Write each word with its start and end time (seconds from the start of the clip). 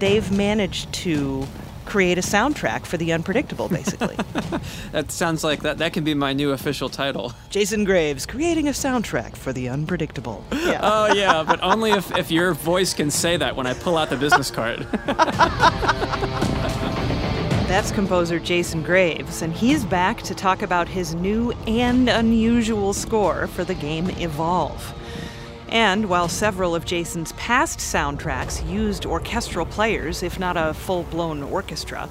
they've 0.00 0.30
managed 0.32 0.92
to 0.92 1.46
create 1.84 2.18
a 2.18 2.20
soundtrack 2.20 2.86
for 2.86 2.96
the 2.96 3.12
unpredictable, 3.12 3.68
basically. 3.68 4.16
that 4.92 5.10
sounds 5.10 5.42
like 5.42 5.62
that. 5.62 5.78
That 5.78 5.92
can 5.92 6.04
be 6.04 6.14
my 6.14 6.32
new 6.32 6.52
official 6.52 6.88
title. 6.88 7.32
Jason 7.50 7.84
Graves 7.84 8.26
creating 8.26 8.68
a 8.68 8.70
soundtrack 8.70 9.34
for 9.36 9.52
the 9.52 9.68
unpredictable. 9.68 10.44
Yeah. 10.52 10.80
oh 10.84 11.12
yeah, 11.12 11.42
but 11.42 11.60
only 11.62 11.90
if, 11.90 12.16
if 12.16 12.30
your 12.30 12.54
voice 12.54 12.94
can 12.94 13.10
say 13.10 13.36
that 13.36 13.56
when 13.56 13.66
I 13.66 13.74
pull 13.74 13.96
out 13.96 14.08
the 14.08 14.16
business 14.16 14.50
card. 14.50 14.86
That's 17.66 17.92
composer 17.92 18.40
Jason 18.40 18.82
Graves, 18.82 19.42
and 19.42 19.52
he's 19.52 19.84
back 19.84 20.22
to 20.22 20.34
talk 20.34 20.62
about 20.62 20.88
his 20.88 21.14
new 21.14 21.52
and 21.66 22.08
unusual 22.08 22.92
score 22.92 23.46
for 23.46 23.64
the 23.64 23.74
game 23.74 24.10
Evolve. 24.10 24.94
And 25.70 26.08
while 26.08 26.28
several 26.28 26.74
of 26.74 26.84
Jason's 26.84 27.32
past 27.32 27.78
soundtracks 27.78 28.68
used 28.68 29.06
orchestral 29.06 29.64
players, 29.64 30.24
if 30.24 30.38
not 30.38 30.56
a 30.56 30.74
full 30.74 31.04
blown 31.04 31.44
orchestra, 31.44 32.08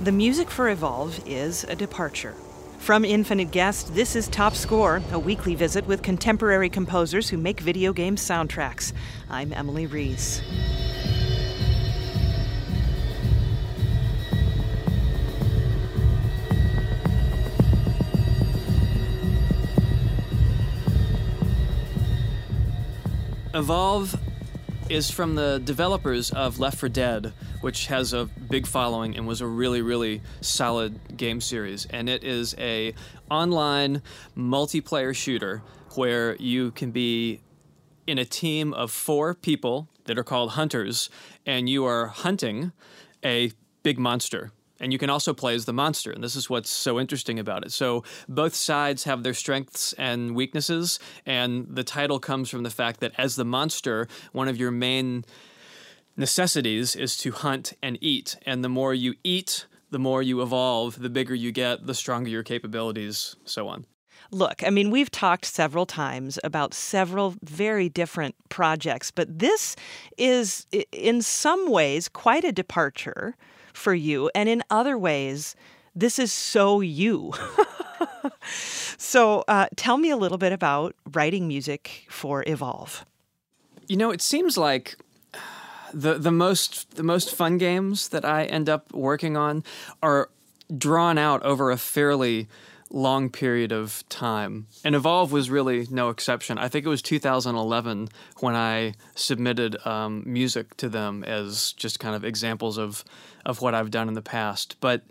the 0.00 0.10
music 0.10 0.50
for 0.50 0.68
Evolve 0.68 1.20
is 1.24 1.62
a 1.64 1.76
departure. 1.76 2.34
From 2.78 3.04
Infinite 3.04 3.52
Guest, 3.52 3.94
this 3.94 4.16
is 4.16 4.28
Top 4.28 4.54
Score, 4.54 5.02
a 5.12 5.18
weekly 5.18 5.54
visit 5.54 5.86
with 5.86 6.02
contemporary 6.02 6.68
composers 6.68 7.28
who 7.30 7.38
make 7.38 7.60
video 7.60 7.92
game 7.92 8.16
soundtracks. 8.16 8.92
I'm 9.30 9.52
Emily 9.52 9.86
Reese. 9.86 10.42
Evolve 23.56 24.14
is 24.90 25.10
from 25.10 25.34
the 25.34 25.58
developers 25.64 26.30
of 26.30 26.58
Left 26.58 26.76
4 26.76 26.90
Dead, 26.90 27.32
which 27.62 27.86
has 27.86 28.12
a 28.12 28.26
big 28.26 28.66
following 28.66 29.16
and 29.16 29.26
was 29.26 29.40
a 29.40 29.46
really 29.46 29.80
really 29.80 30.20
solid 30.42 31.16
game 31.16 31.40
series. 31.40 31.86
And 31.86 32.10
it 32.10 32.22
is 32.22 32.54
a 32.58 32.92
online 33.30 34.02
multiplayer 34.36 35.16
shooter 35.16 35.62
where 35.94 36.36
you 36.36 36.70
can 36.72 36.90
be 36.90 37.40
in 38.06 38.18
a 38.18 38.26
team 38.26 38.74
of 38.74 38.90
4 38.90 39.32
people 39.32 39.88
that 40.04 40.18
are 40.18 40.24
called 40.24 40.50
hunters 40.50 41.08
and 41.46 41.66
you 41.66 41.86
are 41.86 42.08
hunting 42.08 42.72
a 43.24 43.52
big 43.82 43.98
monster 43.98 44.52
and 44.80 44.92
you 44.92 44.98
can 44.98 45.10
also 45.10 45.32
play 45.32 45.54
as 45.54 45.64
the 45.64 45.72
monster 45.72 46.10
and 46.10 46.22
this 46.22 46.36
is 46.36 46.50
what's 46.50 46.70
so 46.70 46.98
interesting 47.00 47.38
about 47.38 47.64
it. 47.64 47.72
So 47.72 48.04
both 48.28 48.54
sides 48.54 49.04
have 49.04 49.22
their 49.22 49.34
strengths 49.34 49.92
and 49.94 50.34
weaknesses 50.34 50.98
and 51.24 51.66
the 51.68 51.84
title 51.84 52.18
comes 52.18 52.50
from 52.50 52.62
the 52.62 52.70
fact 52.70 53.00
that 53.00 53.12
as 53.18 53.36
the 53.36 53.44
monster 53.44 54.08
one 54.32 54.48
of 54.48 54.56
your 54.56 54.70
main 54.70 55.24
necessities 56.16 56.96
is 56.96 57.16
to 57.18 57.30
hunt 57.30 57.74
and 57.82 57.98
eat. 58.00 58.36
And 58.46 58.64
the 58.64 58.68
more 58.68 58.94
you 58.94 59.14
eat 59.24 59.66
the 59.90 59.98
more 59.98 60.22
you 60.22 60.42
evolve 60.42 61.00
the 61.00 61.10
bigger 61.10 61.34
you 61.34 61.52
get 61.52 61.86
the 61.86 61.94
stronger 61.94 62.28
your 62.28 62.42
capabilities 62.42 63.36
so 63.44 63.68
on. 63.68 63.86
Look, 64.32 64.64
I 64.64 64.70
mean, 64.70 64.90
we've 64.90 65.10
talked 65.10 65.44
several 65.44 65.86
times 65.86 66.38
about 66.42 66.74
several 66.74 67.34
very 67.42 67.88
different 67.88 68.34
projects, 68.48 69.10
but 69.10 69.38
this 69.38 69.76
is, 70.18 70.66
in 70.90 71.22
some 71.22 71.70
ways, 71.70 72.08
quite 72.08 72.42
a 72.42 72.50
departure 72.50 73.36
for 73.76 73.94
you. 73.94 74.30
And 74.34 74.48
in 74.48 74.62
other 74.70 74.98
ways, 74.98 75.54
this 75.94 76.18
is 76.18 76.32
so 76.32 76.80
you. 76.80 77.32
so 78.56 79.44
uh, 79.48 79.66
tell 79.76 79.98
me 79.98 80.10
a 80.10 80.16
little 80.16 80.38
bit 80.38 80.52
about 80.52 80.94
writing 81.12 81.46
music 81.46 82.06
for 82.08 82.42
Evolve. 82.46 83.04
You 83.86 83.96
know, 83.96 84.10
it 84.10 84.20
seems 84.20 84.58
like 84.58 84.96
the 85.94 86.14
the 86.14 86.32
most 86.32 86.96
the 86.96 87.02
most 87.02 87.34
fun 87.34 87.58
games 87.58 88.08
that 88.08 88.24
I 88.24 88.44
end 88.44 88.68
up 88.68 88.92
working 88.92 89.36
on 89.36 89.62
are 90.02 90.30
drawn 90.76 91.18
out 91.18 91.42
over 91.44 91.70
a 91.70 91.76
fairly 91.76 92.48
long 92.90 93.30
period 93.30 93.72
of 93.72 94.04
time. 94.08 94.66
And 94.84 94.94
Evolve 94.94 95.32
was 95.32 95.50
really 95.50 95.86
no 95.90 96.08
exception. 96.08 96.58
I 96.58 96.68
think 96.68 96.86
it 96.86 96.88
was 96.88 97.02
2011 97.02 98.08
when 98.40 98.54
I 98.54 98.94
submitted 99.14 99.84
um, 99.86 100.22
music 100.26 100.76
to 100.78 100.88
them 100.88 101.24
as 101.24 101.72
just 101.72 101.98
kind 101.98 102.14
of 102.14 102.24
examples 102.24 102.78
of, 102.78 103.04
of 103.44 103.60
what 103.60 103.74
I've 103.74 103.90
done 103.90 104.08
in 104.08 104.14
the 104.14 104.22
past. 104.22 104.76
But 104.80 105.02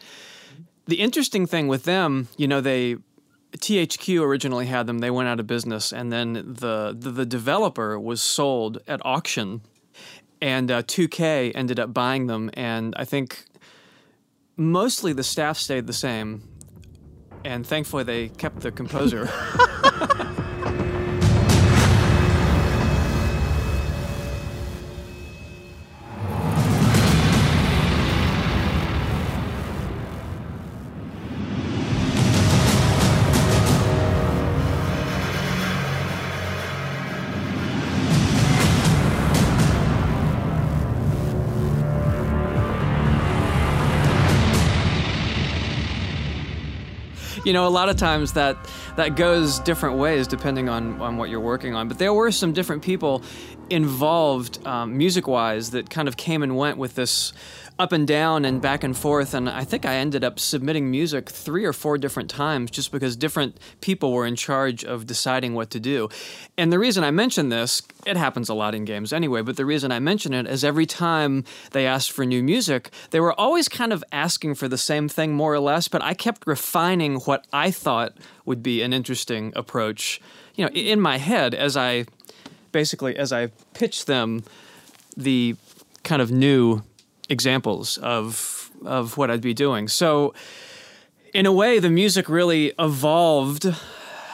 the 0.85 0.95
interesting 0.95 1.45
thing 1.47 1.67
with 1.67 1.83
them, 1.83 2.27
you 2.37 2.47
know, 2.47 2.61
they 2.61 2.97
THQ 3.57 4.21
originally 4.21 4.65
had 4.65 4.87
them. 4.87 4.99
They 4.99 5.11
went 5.11 5.29
out 5.29 5.39
of 5.39 5.47
business, 5.47 5.93
and 5.93 6.11
then 6.11 6.33
the 6.33 6.95
the, 6.97 7.09
the 7.09 7.25
developer 7.25 7.99
was 7.99 8.21
sold 8.21 8.79
at 8.87 9.03
auction, 9.05 9.61
and 10.41 10.69
uh, 10.69 10.83
2K 10.83 11.53
ended 11.55 11.79
up 11.79 11.93
buying 11.93 12.27
them. 12.27 12.49
And 12.53 12.93
I 12.97 13.05
think 13.05 13.45
mostly 14.57 15.13
the 15.13 15.23
staff 15.23 15.57
stayed 15.57 15.87
the 15.87 15.93
same 15.93 16.43
and 17.45 17.65
thankfully 17.65 18.03
they 18.03 18.29
kept 18.29 18.61
the 18.61 18.71
composer. 18.71 19.29
you 47.45 47.53
know, 47.53 47.67
a 47.67 47.69
lot 47.69 47.89
of 47.89 47.95
times 47.95 48.33
that 48.33 48.57
that 48.95 49.15
goes 49.15 49.59
different 49.59 49.97
ways 49.97 50.27
depending 50.27 50.67
on 50.67 50.99
on 51.01 51.17
what 51.17 51.29
you're 51.29 51.39
working 51.39 51.75
on. 51.75 51.87
But 51.87 51.99
there 51.99 52.13
were 52.13 52.31
some 52.31 52.51
different 52.53 52.81
people 52.81 53.21
involved 53.69 54.65
um, 54.65 54.97
music 54.97 55.27
wise 55.27 55.71
that 55.71 55.89
kind 55.89 56.07
of 56.07 56.17
came 56.17 56.43
and 56.43 56.57
went 56.57 56.77
with 56.77 56.95
this 56.95 57.33
up 57.77 57.91
and 57.91 58.07
down 58.07 58.45
and 58.45 58.61
back 58.61 58.83
and 58.83 58.95
forth. 58.95 59.33
And 59.33 59.49
I 59.49 59.63
think 59.63 59.85
I 59.85 59.95
ended 59.95 60.23
up 60.23 60.39
submitting 60.39 60.89
music 60.89 61.29
three 61.29 61.65
or 61.65 61.73
four 61.73 61.97
different 61.97 62.29
times 62.29 62.71
just 62.71 62.91
because 62.91 63.15
different 63.17 63.59
people 63.81 64.13
were 64.13 64.25
in 64.25 64.35
charge 64.35 64.85
of 64.85 65.05
deciding 65.05 65.53
what 65.53 65.69
to 65.71 65.79
do. 65.79 66.07
And 66.57 66.71
the 66.71 66.79
reason 66.79 67.03
I 67.03 67.11
mention 67.11 67.49
this, 67.49 67.81
it 68.05 68.15
happens 68.15 68.47
a 68.47 68.53
lot 68.53 68.75
in 68.75 68.85
games 68.85 69.11
anyway, 69.11 69.41
but 69.41 69.57
the 69.57 69.65
reason 69.65 69.91
I 69.91 69.99
mention 69.99 70.33
it 70.33 70.47
is 70.47 70.63
every 70.63 70.85
time 70.85 71.43
they 71.71 71.85
asked 71.85 72.11
for 72.11 72.25
new 72.25 72.41
music, 72.41 72.91
they 73.11 73.19
were 73.19 73.37
always 73.37 73.67
kind 73.67 73.91
of 73.91 74.03
asking 74.11 74.55
for 74.55 74.67
the 74.67 74.77
same 74.77 75.09
thing 75.09 75.33
more 75.33 75.53
or 75.53 75.59
less, 75.59 75.87
but 75.87 76.01
I 76.01 76.13
kept 76.13 76.47
refining 76.47 77.15
what 77.21 77.45
I 77.51 77.71
thought 77.71 78.13
would 78.45 78.63
be 78.63 78.81
an 78.81 78.93
interesting 78.93 79.51
approach. 79.55 80.21
You 80.55 80.65
know, 80.65 80.71
in 80.71 81.01
my 81.01 81.17
head 81.17 81.53
as 81.53 81.75
I 81.75 82.05
basically 82.71 83.17
as 83.17 83.33
I 83.33 83.47
pitched 83.73 84.05
them 84.07 84.43
the 85.17 85.55
kind 86.03 86.21
of 86.21 86.31
new 86.31 86.83
examples 87.29 87.97
of 87.97 88.71
of 88.85 89.17
what 89.17 89.31
I'd 89.31 89.41
be 89.41 89.53
doing. 89.53 89.87
So 89.87 90.33
in 91.33 91.45
a 91.45 91.51
way 91.51 91.79
the 91.79 91.89
music 91.89 92.29
really 92.29 92.73
evolved 92.77 93.73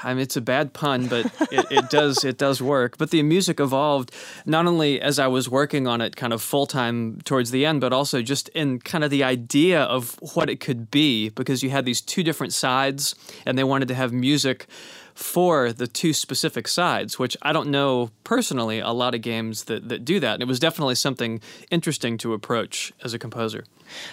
I 0.03 0.13
mean, 0.13 0.22
it's 0.22 0.35
a 0.35 0.41
bad 0.41 0.74
pun, 0.74 1.07
but 1.07 1.25
it, 1.52 1.66
it, 1.69 1.90
does 1.90 2.24
it 2.24 2.38
does 2.38 2.62
work. 2.62 2.97
But 2.97 3.12
the 3.12 3.22
music 3.24 3.59
evolved 3.59 4.12
not 4.46 4.66
only 4.66 5.02
as 5.02 5.19
I 5.19 5.28
was 5.28 5.50
working 5.50 5.88
on 5.88 6.02
it, 6.02 6.16
kind 6.16 6.34
of 6.34 6.41
full 6.41 6.66
time 6.66 7.19
towards 7.24 7.52
the 7.52 7.66
end, 7.66 7.81
but 7.81 7.94
also 7.94 8.22
just 8.22 8.50
in 8.50 8.79
kind 8.79 9.03
of 9.03 9.09
the 9.09 9.23
idea 9.23 9.84
of 9.84 10.18
what 10.34 10.50
it 10.50 10.59
could 10.59 10.90
be, 10.91 11.29
because 11.29 11.63
you 11.63 11.69
had 11.69 11.85
these 11.85 12.02
two 12.02 12.23
different 12.23 12.53
sides, 12.53 13.16
and 13.46 13.58
they 13.58 13.64
wanted 13.64 13.87
to 13.90 13.96
have 13.96 14.11
music 14.11 14.67
for 15.13 15.72
the 15.73 15.87
two 15.87 16.13
specific 16.13 16.67
sides, 16.67 17.19
which 17.19 17.35
I 17.41 17.52
don't 17.52 17.69
know 17.69 18.11
personally 18.23 18.79
a 18.79 18.91
lot 18.91 19.16
of 19.16 19.22
games 19.22 19.66
that, 19.66 19.90
that 19.90 20.05
do 20.05 20.19
that. 20.19 20.35
And 20.35 20.43
it 20.43 20.47
was 20.47 20.59
definitely 20.59 20.96
something 20.96 21.40
interesting 21.69 22.17
to 22.19 22.34
approach 22.34 22.93
as 23.03 23.13
a 23.13 23.19
composer. 23.19 23.63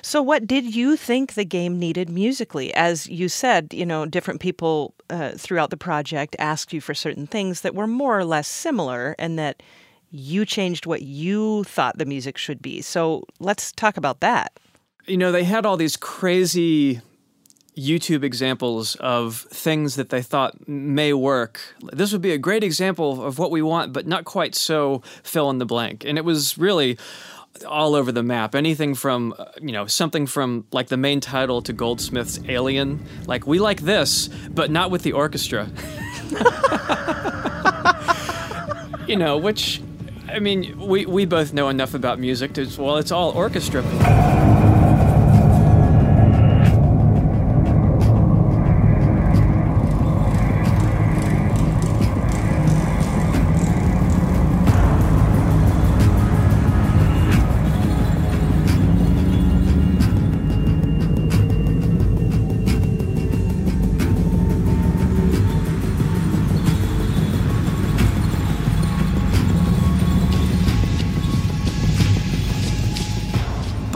So, 0.03 0.23
what 0.23 0.47
did 0.47 0.75
you 0.75 0.97
think 0.97 1.35
the 1.35 1.45
game 1.45 1.79
needed 1.79 2.09
musically? 2.09 2.75
As 2.75 3.07
you 3.07 3.29
said, 3.29 3.73
you 3.73 3.87
know, 3.87 4.07
different 4.07 4.41
people 4.41 4.95
uh, 5.11 5.33
throughout 5.33 5.71
the 5.71 5.77
project 5.77 6.37
asked 6.39 6.73
you 6.73 6.81
for 6.81 6.95
certain 6.95 7.27
things 7.27 7.61
that 7.63 7.75
were 7.75 7.87
more 7.87 8.19
or 8.19 8.25
less 8.25 8.49
similar, 8.49 9.15
and 9.19 9.39
that 9.39 9.63
you 10.11 10.45
changed 10.45 10.87
what 10.87 11.03
you 11.03 11.65
thought 11.65 11.99
the 11.99 12.07
music 12.07 12.39
should 12.39 12.61
be. 12.61 12.81
So, 12.83 13.25
let's 13.39 13.73
talk 13.73 13.97
about 13.97 14.21
that. 14.21 14.53
You 15.07 15.17
know, 15.17 15.33
they 15.33 15.45
had 15.45 15.65
all 15.65 15.77
these 15.77 15.97
crazy 15.97 17.01
YouTube 17.79 18.25
examples 18.25 18.97
of 18.97 19.47
things 19.51 19.97
that 19.97 20.11
they 20.11 20.23
thought 20.23 20.69
may 20.69 21.13
work. 21.13 21.61
This 21.93 22.13
would 22.13 22.23
be 22.23 22.33
a 22.33 22.39
great 22.39 22.65
example 22.65 23.25
of 23.25 23.39
what 23.39 23.51
we 23.51 23.63
want, 23.63 23.93
but 23.93 24.07
not 24.07 24.25
quite 24.25 24.55
so 24.55 25.03
fill 25.23 25.51
in 25.51 25.59
the 25.59 25.67
blank. 25.67 26.05
And 26.05 26.19
it 26.19 26.25
was 26.25 26.59
really 26.59 26.99
all 27.67 27.95
over 27.95 28.13
the 28.13 28.23
map. 28.23 28.55
Anything 28.55 28.95
from, 28.95 29.35
uh, 29.39 29.47
you 29.61 29.73
know, 29.73 29.87
something 29.87 30.27
from 30.27 30.67
like 30.73 30.89
the 30.89 30.97
main 30.97 31.21
title 31.21 31.63
to 31.63 31.73
Goldsmith's 31.73 32.41
Alien. 32.49 33.05
Like, 33.27 33.47
we 33.47 33.59
like 33.59 33.83
this, 33.83 34.29
but 34.51 34.71
not 34.71 34.91
with 34.91 35.03
the 35.03 35.13
orchestra. 35.13 35.69
you 39.07 39.17
know, 39.17 39.39
which 39.39 39.81
I 40.31 40.41
mean, 40.41 40.79
we, 40.79 41.07
we 41.07 41.25
both 41.25 41.53
know 41.53 41.69
enough 41.69 41.95
about 41.95 42.19
music 42.19 42.53
to, 42.55 42.69
well, 42.79 42.99
it's 42.99 43.11
all 43.11 43.31
orchestra. 43.31 43.83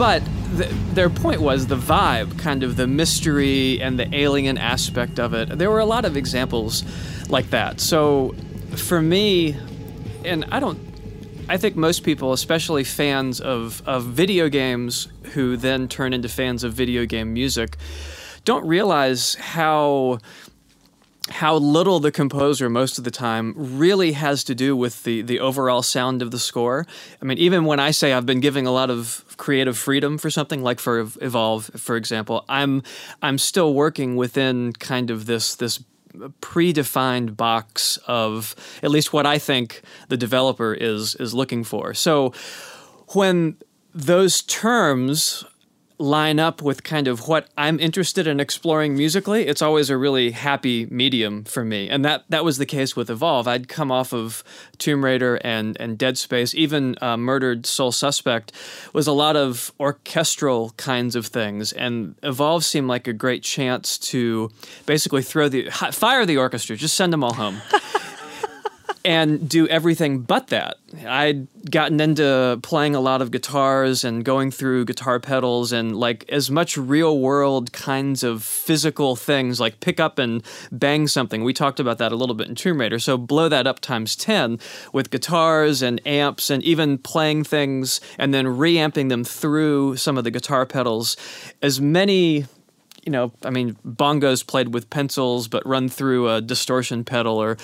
But 0.03 0.21
th- 0.57 0.69
their 0.91 1.09
point 1.09 1.39
was 1.39 1.67
the 1.67 1.77
vibe, 1.77 2.37
kind 2.37 2.61
of 2.61 2.75
the 2.75 2.85
mystery 2.85 3.81
and 3.81 3.97
the 3.97 4.13
alien 4.13 4.57
aspect 4.57 5.17
of 5.17 5.33
it. 5.33 5.57
There 5.57 5.69
were 5.69 5.79
a 5.79 5.85
lot 5.85 6.03
of 6.03 6.17
examples 6.17 6.83
like 7.29 7.51
that. 7.51 7.79
So 7.79 8.35
for 8.75 9.01
me, 9.01 9.55
and 10.25 10.43
I 10.51 10.59
don't, 10.59 10.77
I 11.47 11.55
think 11.55 11.77
most 11.77 12.03
people, 12.03 12.33
especially 12.33 12.83
fans 12.83 13.39
of, 13.39 13.81
of 13.85 14.03
video 14.03 14.49
games 14.49 15.07
who 15.35 15.55
then 15.55 15.87
turn 15.87 16.11
into 16.11 16.27
fans 16.27 16.65
of 16.65 16.73
video 16.73 17.05
game 17.05 17.31
music, 17.31 17.77
don't 18.43 18.67
realize 18.67 19.35
how 19.35 20.19
how 21.29 21.55
little 21.55 21.99
the 21.99 22.11
composer 22.11 22.69
most 22.69 22.97
of 22.97 23.05
the 23.05 23.11
time 23.11 23.53
really 23.55 24.11
has 24.11 24.43
to 24.43 24.53
do 24.53 24.75
with 24.75 25.03
the 25.03 25.21
the 25.21 25.39
overall 25.39 25.81
sound 25.81 26.21
of 26.21 26.31
the 26.31 26.39
score. 26.39 26.85
I 27.21 27.25
mean, 27.25 27.37
even 27.37 27.63
when 27.65 27.79
I 27.79 27.91
say 27.91 28.11
I've 28.11 28.25
been 28.25 28.41
giving 28.41 28.67
a 28.67 28.71
lot 28.71 28.89
of 28.89 29.23
creative 29.37 29.77
freedom 29.77 30.17
for 30.17 30.29
something 30.29 30.61
like 30.61 30.79
for 30.79 30.99
Evolve, 30.99 31.65
for 31.77 31.95
example, 31.95 32.43
I'm 32.49 32.83
I'm 33.21 33.37
still 33.37 33.73
working 33.73 34.17
within 34.17 34.73
kind 34.73 35.09
of 35.09 35.25
this 35.25 35.55
this 35.55 35.81
predefined 36.41 37.35
box 37.37 37.97
of 38.07 38.55
at 38.83 38.91
least 38.91 39.13
what 39.13 39.25
I 39.25 39.39
think 39.39 39.81
the 40.09 40.17
developer 40.17 40.73
is 40.73 41.15
is 41.15 41.33
looking 41.33 41.63
for. 41.63 41.93
So 41.93 42.33
when 43.13 43.55
those 43.93 44.41
terms 44.41 45.45
line 45.97 46.39
up 46.39 46.61
with 46.61 46.83
kind 46.83 47.07
of 47.07 47.27
what 47.27 47.47
I'm 47.57 47.79
interested 47.79 48.27
in 48.27 48.39
exploring 48.39 48.95
musically, 48.95 49.47
it's 49.47 49.61
always 49.61 49.89
a 49.89 49.97
really 49.97 50.31
happy 50.31 50.85
medium 50.87 51.43
for 51.43 51.63
me. 51.63 51.89
And 51.89 52.03
that 52.03 52.23
that 52.29 52.43
was 52.43 52.57
the 52.57 52.65
case 52.65 52.95
with 52.95 53.09
Evolve. 53.09 53.47
I'd 53.47 53.67
come 53.67 53.91
off 53.91 54.13
of 54.13 54.43
Tomb 54.77 55.03
Raider 55.03 55.35
and 55.43 55.77
and 55.79 55.97
Dead 55.97 56.17
Space, 56.17 56.53
even 56.55 56.95
uh, 57.01 57.17
Murdered 57.17 57.65
Soul 57.65 57.91
Suspect 57.91 58.51
was 58.93 59.07
a 59.07 59.11
lot 59.11 59.35
of 59.35 59.71
orchestral 59.79 60.71
kinds 60.77 61.15
of 61.15 61.27
things, 61.27 61.71
and 61.73 62.15
Evolve 62.23 62.65
seemed 62.65 62.87
like 62.87 63.07
a 63.07 63.13
great 63.13 63.43
chance 63.43 63.97
to 63.97 64.51
basically 64.85 65.21
throw 65.21 65.49
the 65.49 65.69
fire 65.69 66.25
the 66.25 66.37
orchestra, 66.37 66.75
just 66.75 66.95
send 66.95 67.13
them 67.13 67.23
all 67.23 67.33
home. 67.33 67.61
and 69.05 69.49
do 69.49 69.67
everything 69.67 70.21
but 70.21 70.47
that. 70.47 70.77
I'd 71.05 71.47
gotten 71.69 71.99
into 71.99 72.59
playing 72.63 72.95
a 72.95 73.01
lot 73.01 73.21
of 73.21 73.31
guitars 73.31 74.03
and 74.03 74.23
going 74.23 74.51
through 74.51 74.85
guitar 74.85 75.19
pedals 75.19 75.73
and 75.73 75.95
like 75.95 76.25
as 76.29 76.49
much 76.49 76.77
real 76.77 77.19
world 77.19 77.73
kinds 77.73 78.23
of 78.23 78.43
physical 78.43 79.15
things 79.15 79.59
like 79.59 79.79
pick 79.81 79.99
up 79.99 80.19
and 80.19 80.43
bang 80.71 81.07
something. 81.07 81.43
We 81.43 81.53
talked 81.53 81.79
about 81.79 81.97
that 81.97 82.11
a 82.11 82.15
little 82.15 82.35
bit 82.35 82.47
in 82.47 82.55
Tomb 82.55 82.79
Raider. 82.79 82.99
So 82.99 83.17
blow 83.17 83.49
that 83.49 83.67
up 83.67 83.81
times 83.81 84.15
10 84.15 84.59
with 84.93 85.09
guitars 85.09 85.81
and 85.81 86.05
amps 86.07 86.49
and 86.49 86.63
even 86.63 86.97
playing 86.97 87.43
things 87.43 87.99
and 88.17 88.33
then 88.33 88.47
reamping 88.47 89.09
them 89.09 89.23
through 89.23 89.97
some 89.97 90.17
of 90.17 90.23
the 90.23 90.31
guitar 90.31 90.65
pedals. 90.65 91.17
As 91.61 91.81
many 91.81 92.45
you 93.05 93.11
know, 93.11 93.33
I 93.43 93.49
mean, 93.49 93.75
bongos 93.85 94.45
played 94.45 94.73
with 94.73 94.89
pencils 94.89 95.47
but 95.47 95.65
run 95.65 95.89
through 95.89 96.29
a 96.29 96.41
distortion 96.41 97.03
pedal 97.03 97.41
or 97.41 97.57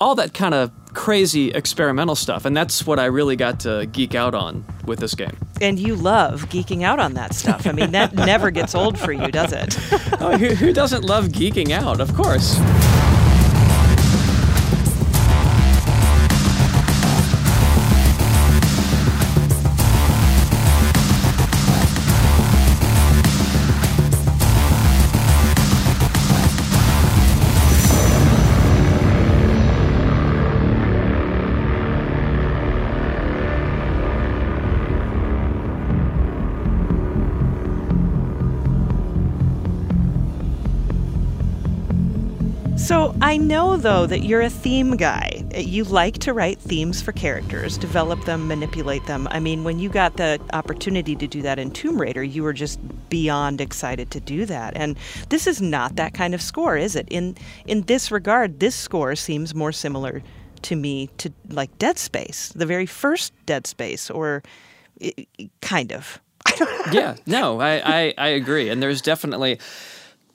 all 0.00 0.14
that 0.14 0.34
kind 0.34 0.54
of 0.54 0.70
crazy 0.94 1.50
experimental 1.50 2.14
stuff. 2.14 2.44
And 2.44 2.56
that's 2.56 2.86
what 2.86 2.98
I 2.98 3.06
really 3.06 3.36
got 3.36 3.60
to 3.60 3.86
geek 3.86 4.14
out 4.14 4.34
on 4.34 4.64
with 4.84 5.00
this 5.00 5.14
game. 5.14 5.36
And 5.60 5.78
you 5.78 5.96
love 5.96 6.48
geeking 6.48 6.82
out 6.82 7.00
on 7.00 7.14
that 7.14 7.34
stuff. 7.34 7.66
I 7.66 7.72
mean, 7.72 7.90
that 7.92 8.14
never 8.14 8.50
gets 8.50 8.74
old 8.74 8.98
for 8.98 9.12
you, 9.12 9.30
does 9.30 9.52
it? 9.52 9.76
oh, 10.20 10.36
who, 10.38 10.54
who 10.54 10.72
doesn't 10.72 11.04
love 11.04 11.26
geeking 11.26 11.70
out? 11.70 12.00
Of 12.00 12.14
course. 12.14 12.58
I 43.34 43.36
know, 43.36 43.76
though, 43.76 44.06
that 44.06 44.22
you're 44.22 44.42
a 44.42 44.48
theme 44.48 44.92
guy. 44.92 45.44
You 45.56 45.82
like 45.82 46.18
to 46.18 46.32
write 46.32 46.60
themes 46.60 47.02
for 47.02 47.10
characters, 47.10 47.76
develop 47.76 48.24
them, 48.26 48.46
manipulate 48.46 49.04
them. 49.06 49.26
I 49.32 49.40
mean, 49.40 49.64
when 49.64 49.80
you 49.80 49.88
got 49.88 50.18
the 50.18 50.40
opportunity 50.52 51.16
to 51.16 51.26
do 51.26 51.42
that 51.42 51.58
in 51.58 51.72
Tomb 51.72 52.00
Raider, 52.00 52.22
you 52.22 52.44
were 52.44 52.52
just 52.52 52.78
beyond 53.08 53.60
excited 53.60 54.12
to 54.12 54.20
do 54.20 54.46
that. 54.46 54.76
And 54.76 54.96
this 55.30 55.48
is 55.48 55.60
not 55.60 55.96
that 55.96 56.14
kind 56.14 56.32
of 56.32 56.40
score, 56.40 56.76
is 56.76 56.94
it? 56.94 57.08
In 57.10 57.36
in 57.66 57.82
this 57.82 58.12
regard, 58.12 58.60
this 58.60 58.76
score 58.76 59.16
seems 59.16 59.52
more 59.52 59.72
similar 59.72 60.22
to 60.62 60.76
me 60.76 61.08
to 61.18 61.32
like 61.48 61.76
Dead 61.78 61.98
Space, 61.98 62.52
the 62.54 62.66
very 62.66 62.86
first 62.86 63.32
Dead 63.46 63.66
Space, 63.66 64.10
or 64.10 64.44
kind 65.60 65.92
of. 65.92 66.20
yeah, 66.92 67.16
no, 67.26 67.58
I, 67.58 67.82
I, 67.84 68.14
I 68.16 68.28
agree. 68.28 68.68
And 68.68 68.80
there's 68.80 69.02
definitely 69.02 69.58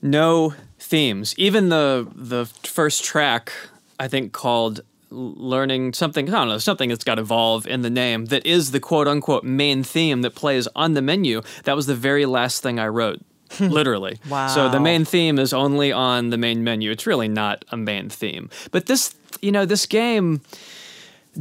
no 0.01 0.53
themes. 0.77 1.33
Even 1.37 1.69
the 1.69 2.07
the 2.15 2.45
first 2.63 3.03
track, 3.03 3.51
I 3.99 4.07
think 4.07 4.33
called 4.33 4.81
learning 5.11 5.93
something 5.93 6.29
I 6.29 6.33
don't 6.33 6.49
know 6.49 6.59
something 6.59 6.89
that's 6.89 7.03
got 7.03 7.17
evolve 7.17 7.65
in 7.65 7.81
the 7.81 7.89
name 7.89 8.25
that 8.25 8.45
is 8.45 8.69
the 8.71 8.79
quote 8.79 9.07
unquote 9.07 9.43
main 9.43 9.83
theme 9.83 10.21
that 10.21 10.35
plays 10.35 10.67
on 10.75 10.93
the 10.93 11.01
menu. 11.01 11.41
That 11.63 11.75
was 11.75 11.87
the 11.87 11.95
very 11.95 12.25
last 12.25 12.61
thing 12.61 12.79
I 12.79 12.87
wrote. 12.87 13.19
Hmm. 13.53 13.69
literally. 13.69 14.19
Wow. 14.29 14.47
So 14.47 14.69
the 14.69 14.79
main 14.79 15.05
theme 15.05 15.39
is 15.39 15.53
only 15.53 15.91
on 15.91 16.29
the 16.29 16.37
main 16.37 16.63
menu. 16.63 16.91
It's 16.91 17.07
really 17.07 17.27
not 17.27 17.65
a 17.71 17.77
main 17.77 18.07
theme. 18.07 18.51
But 18.69 18.85
this, 18.85 19.15
you 19.41 19.51
know, 19.51 19.65
this 19.65 19.87
game 19.87 20.41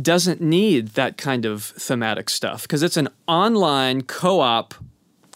doesn't 0.01 0.41
need 0.41 0.89
that 0.89 1.19
kind 1.19 1.45
of 1.45 1.65
thematic 1.65 2.31
stuff 2.31 2.63
because 2.63 2.83
it's 2.83 2.97
an 2.97 3.09
online 3.27 4.03
co-op 4.03 4.75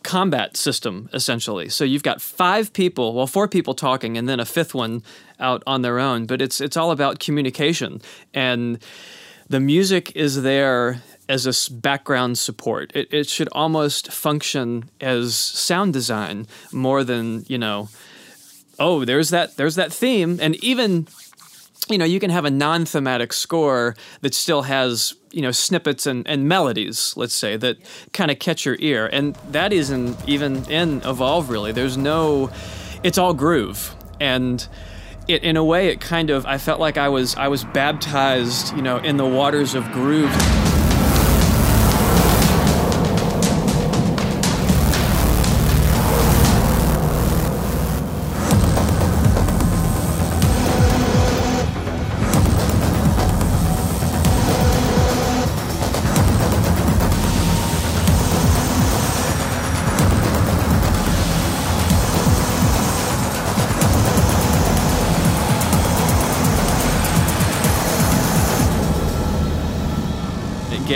combat 0.03 0.57
system 0.57 1.09
essentially. 1.13 1.69
So 1.69 1.85
you've 1.85 2.03
got 2.03 2.21
five 2.21 2.73
people, 2.73 3.15
well, 3.15 3.27
four 3.27 3.49
people 3.49 3.75
talking, 3.75 4.17
and 4.17 4.29
then 4.29 4.41
a 4.41 4.45
fifth 4.45 4.75
one 4.75 5.03
out 5.41 5.63
on 5.67 5.83
their 5.83 5.99
own. 5.99 6.27
But 6.27 6.43
it's 6.43 6.61
it's 6.61 6.77
all 6.77 6.91
about 6.91 7.19
communication, 7.19 8.01
and 8.35 8.79
the 9.49 9.61
music 9.61 10.13
is 10.15 10.43
there 10.43 11.03
as 11.29 11.47
a 11.47 11.73
background 11.73 12.39
support. 12.39 12.93
It, 12.95 13.09
it 13.13 13.29
should 13.29 13.49
almost 13.53 14.13
function 14.13 14.91
as 15.01 15.35
sound 15.35 15.93
design 15.93 16.47
more 16.73 17.05
than 17.05 17.45
you 17.49 17.59
know. 17.59 17.89
Oh, 18.79 19.05
there's 19.05 19.31
that 19.31 19.57
there's 19.57 19.77
that 19.77 19.93
theme, 19.93 20.39
and 20.41 20.57
even 20.57 21.07
you 21.89 21.99
know 21.99 22.05
you 22.05 22.21
can 22.21 22.31
have 22.31 22.45
a 22.45 22.51
non-thematic 22.51 23.33
score 23.33 23.95
that 24.21 24.35
still 24.35 24.63
has 24.63 25.15
you 25.31 25.43
know 25.43 25.51
snippets 25.51 26.07
and, 26.07 26.27
and 26.29 26.49
melodies 26.49 27.15
let's 27.17 27.35
say 27.35 27.57
that 27.57 27.79
kind 28.13 28.31
of 28.31 28.39
catch 28.39 28.65
your 28.65 28.77
ear. 28.79 29.09
And 29.13 29.35
that 29.51 29.73
isn't 29.73 30.17
even 30.29 30.65
in 30.71 31.03
evolve 31.05 31.51
really. 31.51 31.73
There's 31.73 31.97
no 31.97 32.51
it's 33.03 33.19
all 33.19 33.35
groove. 33.35 33.95
And 34.21 34.67
it, 35.29 35.45
in 35.45 35.57
a 35.57 35.65
way 35.65 35.89
it 35.89 36.01
kind 36.01 36.31
of 36.31 36.45
i 36.47 36.59
felt 36.59 36.81
like 36.81 36.99
i 36.99 37.09
was 37.09 37.37
i 37.37 37.47
was 37.47 37.63
baptized 37.63 38.75
you 38.75 38.83
know 38.83 38.97
in 38.99 39.17
the 39.17 39.27
waters 39.27 39.77
of 39.77 39.85
groove 39.93 40.33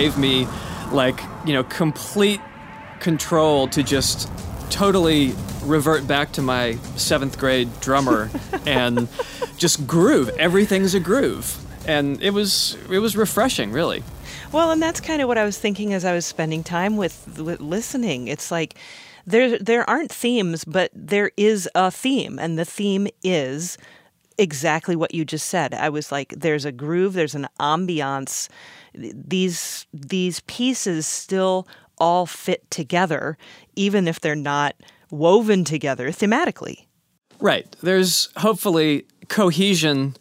gave 0.06 0.16
me 0.16 0.46
like 0.92 1.20
you 1.44 1.52
know 1.52 1.64
complete 1.64 2.40
control 3.00 3.66
to 3.66 3.82
just 3.82 4.30
totally 4.70 5.34
revert 5.64 6.06
back 6.06 6.30
to 6.30 6.40
my 6.40 6.76
seventh 6.94 7.36
grade 7.38 7.68
drummer 7.80 8.30
and 8.66 9.08
just 9.56 9.84
groove. 9.84 10.28
Everything's 10.38 10.94
a 10.94 11.00
groove, 11.00 11.58
and 11.88 12.22
it 12.22 12.30
was 12.30 12.78
it 12.88 13.00
was 13.00 13.16
refreshing, 13.16 13.72
really. 13.72 14.04
Well, 14.52 14.70
and 14.70 14.80
that's 14.80 15.00
kind 15.00 15.20
of 15.20 15.26
what 15.26 15.38
I 15.38 15.44
was 15.44 15.58
thinking 15.58 15.92
as 15.92 16.04
I 16.04 16.12
was 16.14 16.24
spending 16.24 16.62
time 16.62 16.96
with, 16.96 17.40
with 17.40 17.60
listening. 17.60 18.28
It's 18.28 18.52
like 18.52 18.76
there 19.26 19.58
there 19.58 19.90
aren't 19.90 20.12
themes, 20.12 20.64
but 20.64 20.92
there 20.94 21.32
is 21.36 21.68
a 21.74 21.90
theme, 21.90 22.38
and 22.38 22.56
the 22.56 22.64
theme 22.64 23.08
is 23.24 23.76
exactly 24.38 24.94
what 24.94 25.14
you 25.14 25.24
just 25.24 25.48
said. 25.48 25.74
I 25.74 25.88
was 25.88 26.12
like, 26.12 26.32
there's 26.36 26.64
a 26.64 26.70
groove, 26.70 27.14
there's 27.14 27.34
an 27.34 27.48
ambiance. 27.58 28.48
These 28.96 29.86
these 29.92 30.40
pieces 30.40 31.06
still 31.06 31.68
all 31.98 32.26
fit 32.26 32.70
together, 32.70 33.38
even 33.74 34.08
if 34.08 34.20
they're 34.20 34.34
not 34.34 34.74
woven 35.10 35.64
together 35.64 36.10
thematically. 36.10 36.86
Right. 37.40 37.74
There's 37.82 38.28
hopefully 38.36 39.06
cohesion 39.28 40.16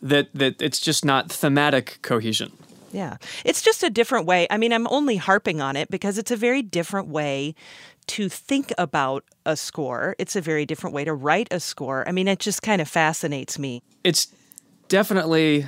that 0.00 0.28
that 0.34 0.60
it's 0.60 0.80
just 0.80 1.04
not 1.04 1.30
thematic 1.30 1.98
cohesion. 2.02 2.52
Yeah. 2.92 3.16
It's 3.44 3.62
just 3.62 3.82
a 3.82 3.90
different 3.90 4.26
way. 4.26 4.46
I 4.50 4.58
mean, 4.58 4.72
I'm 4.72 4.86
only 4.88 5.16
harping 5.16 5.60
on 5.60 5.76
it 5.76 5.90
because 5.90 6.18
it's 6.18 6.30
a 6.30 6.36
very 6.36 6.60
different 6.60 7.08
way 7.08 7.54
to 8.08 8.28
think 8.28 8.72
about 8.78 9.24
a 9.46 9.56
score. 9.56 10.14
It's 10.18 10.36
a 10.36 10.40
very 10.40 10.66
different 10.66 10.94
way 10.94 11.04
to 11.04 11.14
write 11.14 11.48
a 11.50 11.60
score. 11.60 12.06
I 12.06 12.12
mean, 12.12 12.28
it 12.28 12.38
just 12.38 12.62
kind 12.62 12.82
of 12.82 12.88
fascinates 12.88 13.58
me. 13.58 13.82
It's 14.04 14.28
definitely 14.88 15.66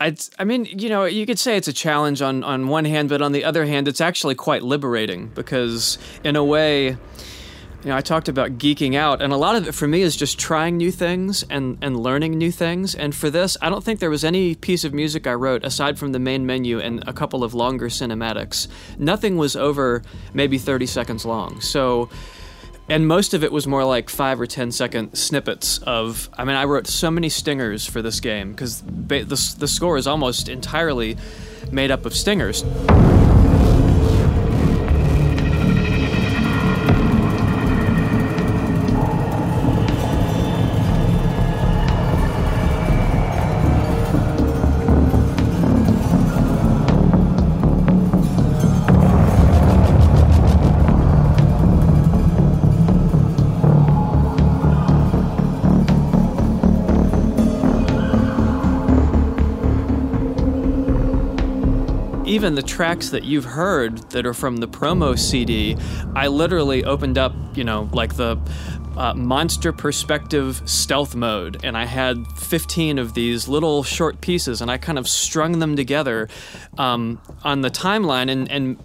I, 0.00 0.16
I 0.38 0.44
mean, 0.44 0.64
you 0.64 0.88
know, 0.88 1.04
you 1.04 1.24
could 1.24 1.38
say 1.38 1.56
it's 1.56 1.68
a 1.68 1.72
challenge 1.72 2.20
on, 2.20 2.42
on 2.42 2.68
one 2.68 2.84
hand, 2.84 3.08
but 3.08 3.22
on 3.22 3.32
the 3.32 3.44
other 3.44 3.64
hand, 3.64 3.86
it's 3.86 4.00
actually 4.00 4.34
quite 4.34 4.62
liberating 4.62 5.28
because, 5.28 5.98
in 6.24 6.36
a 6.36 6.44
way, 6.44 6.88
you 7.84 7.90
know, 7.90 7.96
I 7.96 8.00
talked 8.00 8.28
about 8.28 8.52
geeking 8.52 8.96
out, 8.96 9.20
and 9.20 9.32
a 9.32 9.36
lot 9.36 9.56
of 9.56 9.68
it 9.68 9.72
for 9.72 9.86
me 9.86 10.00
is 10.00 10.16
just 10.16 10.38
trying 10.38 10.78
new 10.78 10.90
things 10.90 11.44
and, 11.50 11.76
and 11.82 12.00
learning 12.00 12.32
new 12.32 12.50
things. 12.50 12.94
And 12.94 13.14
for 13.14 13.28
this, 13.28 13.58
I 13.60 13.68
don't 13.68 13.84
think 13.84 14.00
there 14.00 14.10
was 14.10 14.24
any 14.24 14.54
piece 14.54 14.84
of 14.84 14.94
music 14.94 15.26
I 15.26 15.34
wrote 15.34 15.64
aside 15.64 15.98
from 15.98 16.12
the 16.12 16.18
main 16.18 16.46
menu 16.46 16.80
and 16.80 17.06
a 17.06 17.12
couple 17.12 17.44
of 17.44 17.52
longer 17.52 17.88
cinematics. 17.88 18.68
Nothing 18.98 19.36
was 19.36 19.54
over 19.54 20.02
maybe 20.32 20.56
30 20.56 20.86
seconds 20.86 21.26
long. 21.26 21.60
So, 21.60 22.08
and 22.88 23.06
most 23.06 23.34
of 23.34 23.42
it 23.42 23.52
was 23.52 23.66
more 23.66 23.84
like 23.84 24.08
five 24.08 24.40
or 24.40 24.46
ten 24.46 24.70
second 24.70 25.14
snippets 25.16 25.78
of. 25.78 26.28
I 26.34 26.44
mean, 26.44 26.56
I 26.56 26.64
wrote 26.64 26.86
so 26.86 27.10
many 27.10 27.28
stingers 27.28 27.86
for 27.86 28.02
this 28.02 28.20
game 28.20 28.52
because 28.52 28.82
the, 28.82 29.54
the 29.58 29.68
score 29.68 29.96
is 29.96 30.06
almost 30.06 30.48
entirely 30.48 31.16
made 31.72 31.90
up 31.90 32.04
of 32.04 32.14
stingers. 32.14 32.64
Even 62.44 62.56
the 62.56 62.62
tracks 62.62 63.08
that 63.08 63.24
you've 63.24 63.46
heard 63.46 63.96
that 64.10 64.26
are 64.26 64.34
from 64.34 64.58
the 64.58 64.68
promo 64.68 65.18
CD, 65.18 65.78
I 66.14 66.26
literally 66.26 66.84
opened 66.84 67.16
up, 67.16 67.32
you 67.54 67.64
know, 67.64 67.88
like 67.94 68.16
the 68.16 68.38
uh, 68.98 69.14
monster 69.14 69.72
perspective 69.72 70.60
stealth 70.66 71.14
mode, 71.14 71.64
and 71.64 71.74
I 71.74 71.86
had 71.86 72.26
15 72.36 72.98
of 72.98 73.14
these 73.14 73.48
little 73.48 73.82
short 73.82 74.20
pieces, 74.20 74.60
and 74.60 74.70
I 74.70 74.76
kind 74.76 74.98
of 74.98 75.08
strung 75.08 75.58
them 75.58 75.74
together 75.74 76.28
um, 76.76 77.18
on 77.44 77.62
the 77.62 77.70
timeline 77.70 78.30
and, 78.30 78.50
and 78.50 78.76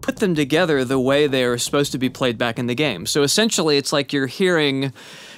put 0.00 0.16
them 0.16 0.34
together 0.34 0.84
the 0.84 0.98
way 0.98 1.28
they 1.28 1.44
are 1.44 1.58
supposed 1.58 1.92
to 1.92 1.98
be 1.98 2.08
played 2.08 2.36
back 2.36 2.58
in 2.58 2.66
the 2.66 2.74
game. 2.74 3.06
So 3.06 3.22
essentially, 3.22 3.76
it's 3.76 3.92
like 3.92 4.12
you're 4.12 4.26
hearing 4.26 4.92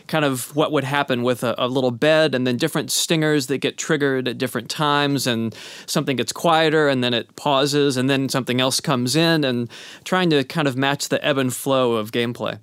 kind 0.08 0.24
of 0.24 0.54
what 0.56 0.72
would 0.72 0.84
happen 0.84 1.22
with 1.22 1.44
a, 1.44 1.54
a, 1.58 1.68
little 1.68 1.90
bed 1.90 2.34
and 2.34 2.46
then 2.46 2.56
different 2.56 2.90
stingers 2.90 3.46
that 3.46 3.58
get 3.58 3.78
triggered 3.78 4.26
at 4.26 4.38
different 4.38 4.68
times 4.68 5.26
and 5.26 5.54
something 5.86 6.16
gets 6.16 6.32
quieter 6.32 6.88
and 6.88 7.04
then 7.04 7.14
it 7.14 7.36
pauses 7.36 7.96
and 7.96 8.10
then 8.10 8.28
something 8.28 8.60
else 8.60 8.80
comes 8.80 9.14
in 9.14 9.44
and 9.44 9.70
trying 10.04 10.30
to 10.30 10.42
kind 10.44 10.66
of 10.66 10.76
match 10.76 11.08
the 11.08 11.24
ebb 11.24 11.38
and 11.38 11.54
flow 11.54 11.92
of 11.92 12.10
gameplay. 12.10 12.58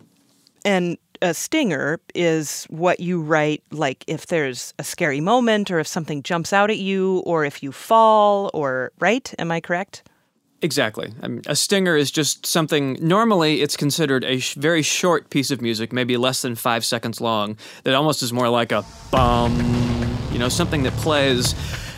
And 0.66 0.98
a 1.22 1.34
stinger 1.34 2.00
is 2.14 2.66
what 2.66 3.00
you 3.00 3.22
write 3.22 3.64
like 3.72 4.04
if 4.08 4.28
there's 4.28 4.74
a 4.80 4.84
scary 4.84 5.22
moment 5.22 5.72
or 5.72 5.80
if 5.80 5.88
something 5.88 6.24
jumps 6.24 6.52
out 6.52 6.70
at 6.70 6.78
you 6.78 7.20
or 7.26 7.46
if 7.46 7.64
you 7.64 7.72
fall 7.72 8.52
or 8.54 8.92
right 9.00 9.34
am 9.40 9.52
i 9.52 9.62
correct 9.62 10.04
Exactly. 10.62 11.14
I 11.22 11.28
mean, 11.28 11.42
a 11.48 11.56
stinger 11.56 11.96
is 11.96 12.12
just 12.12 12.46
something. 12.46 12.98
Normally, 13.02 13.62
it's 13.62 13.78
considered 13.78 14.24
a 14.24 14.40
sh- 14.40 14.54
very 14.56 14.82
short 14.82 15.30
piece 15.30 15.52
of 15.52 15.62
music, 15.62 15.92
maybe 15.92 16.18
less 16.18 16.42
than 16.42 16.56
five 16.56 16.86
seconds 16.86 17.20
long. 17.22 17.58
That 17.84 17.94
almost 17.94 18.24
is 18.24 18.34
more 18.34 18.50
like 18.50 18.72
a 18.72 18.84
bum. 19.12 19.56
You 20.32 20.40
know, 20.40 20.50
something 20.50 20.84
that 20.84 20.94
plays 20.94 21.54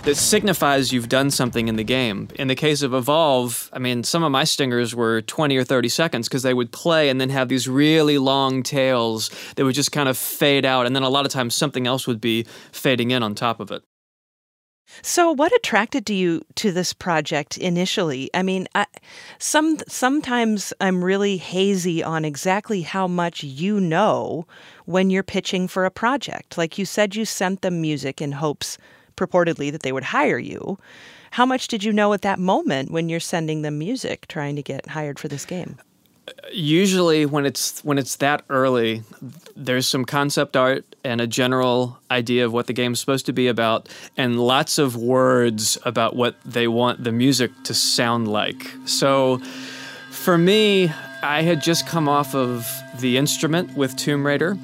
that 0.07 0.15
signifies 0.15 0.93
you've 0.93 1.09
done 1.09 1.29
something 1.29 1.67
in 1.67 1.75
the 1.75 1.83
game. 1.83 2.29
In 2.35 2.47
the 2.47 2.55
case 2.55 2.81
of 2.81 2.93
Evolve, 2.93 3.69
I 3.73 3.79
mean, 3.79 4.05
some 4.05 4.23
of 4.23 4.31
my 4.31 4.45
stingers 4.45 4.95
were 4.95 5.21
20 5.21 5.57
or 5.57 5.65
30 5.65 5.89
seconds 5.89 6.29
because 6.29 6.43
they 6.43 6.53
would 6.53 6.71
play 6.71 7.09
and 7.09 7.19
then 7.19 7.29
have 7.29 7.49
these 7.49 7.67
really 7.67 8.17
long 8.17 8.63
tails 8.63 9.29
that 9.55 9.65
would 9.65 9.75
just 9.75 9.91
kind 9.91 10.07
of 10.07 10.17
fade 10.17 10.63
out. 10.63 10.85
And 10.85 10.95
then 10.95 11.03
a 11.03 11.09
lot 11.09 11.25
of 11.25 11.31
times 11.33 11.55
something 11.55 11.87
else 11.87 12.07
would 12.07 12.21
be 12.21 12.45
fading 12.71 13.11
in 13.11 13.21
on 13.21 13.35
top 13.35 13.59
of 13.59 13.69
it. 13.69 13.83
So, 15.01 15.31
what 15.31 15.53
attracted 15.53 16.09
you 16.09 16.43
to 16.55 16.71
this 16.71 16.93
project 16.93 17.57
initially? 17.57 18.29
I 18.33 18.43
mean, 18.43 18.67
I, 18.73 18.85
some 19.37 19.77
sometimes 19.87 20.73
I'm 20.79 21.03
really 21.03 21.37
hazy 21.37 22.03
on 22.03 22.25
exactly 22.25 22.81
how 22.81 23.07
much 23.07 23.43
you 23.43 23.79
know 23.79 24.47
when 24.85 25.09
you're 25.09 25.23
pitching 25.23 25.67
for 25.67 25.85
a 25.85 25.91
project. 25.91 26.57
Like 26.57 26.77
you 26.77 26.85
said, 26.85 27.15
you 27.15 27.25
sent 27.25 27.61
them 27.61 27.81
music 27.81 28.21
in 28.21 28.31
hopes, 28.33 28.77
purportedly, 29.15 29.71
that 29.71 29.83
they 29.83 29.91
would 29.91 30.05
hire 30.05 30.39
you. 30.39 30.79
How 31.31 31.45
much 31.45 31.67
did 31.67 31.83
you 31.83 31.91
know 31.91 32.13
at 32.13 32.21
that 32.21 32.39
moment 32.39 32.91
when 32.91 33.09
you're 33.09 33.19
sending 33.19 33.61
them 33.61 33.77
music, 33.77 34.27
trying 34.27 34.55
to 34.55 34.63
get 34.63 34.87
hired 34.87 35.19
for 35.19 35.27
this 35.27 35.45
game? 35.45 35.77
usually 36.51 37.25
when 37.25 37.45
it's 37.45 37.83
when 37.83 37.97
it's 37.97 38.17
that 38.17 38.43
early 38.49 39.01
there's 39.55 39.87
some 39.87 40.05
concept 40.05 40.55
art 40.55 40.85
and 41.07 41.21
a 41.21 41.27
general 41.27 41.97
idea 42.11 42.45
of 42.45 42.53
what 42.53 42.67
the 42.67 42.73
game's 42.73 42.99
supposed 42.99 43.25
to 43.25 43.33
be 43.33 43.47
about 43.47 43.89
and 44.15 44.39
lots 44.39 44.77
of 44.77 44.95
words 44.95 45.77
about 45.85 46.15
what 46.15 46.35
they 46.45 46.67
want 46.67 47.03
the 47.03 47.11
music 47.11 47.51
to 47.63 47.73
sound 47.73 48.27
like. 48.27 48.71
So 48.85 49.41
for 50.27 50.37
me 50.37 50.91
i 51.23 51.41
had 51.41 51.61
just 51.61 51.87
come 51.87 52.09
off 52.09 52.35
of 52.35 52.69
the 52.99 53.15
instrument 53.17 53.77
with 53.77 53.95
tomb 53.95 54.25
raider 54.25 54.57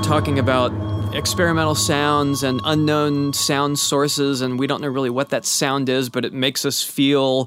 talking 0.00 0.38
about 0.38 0.72
experimental 1.14 1.74
sounds 1.74 2.42
and 2.42 2.60
unknown 2.64 3.32
sound 3.32 3.78
sources, 3.78 4.40
and 4.40 4.58
we 4.58 4.66
don't 4.66 4.80
know 4.80 4.88
really 4.88 5.10
what 5.10 5.30
that 5.30 5.44
sound 5.44 5.88
is, 5.88 6.08
but 6.08 6.24
it 6.24 6.32
makes 6.32 6.64
us 6.64 6.82
feel 6.82 7.46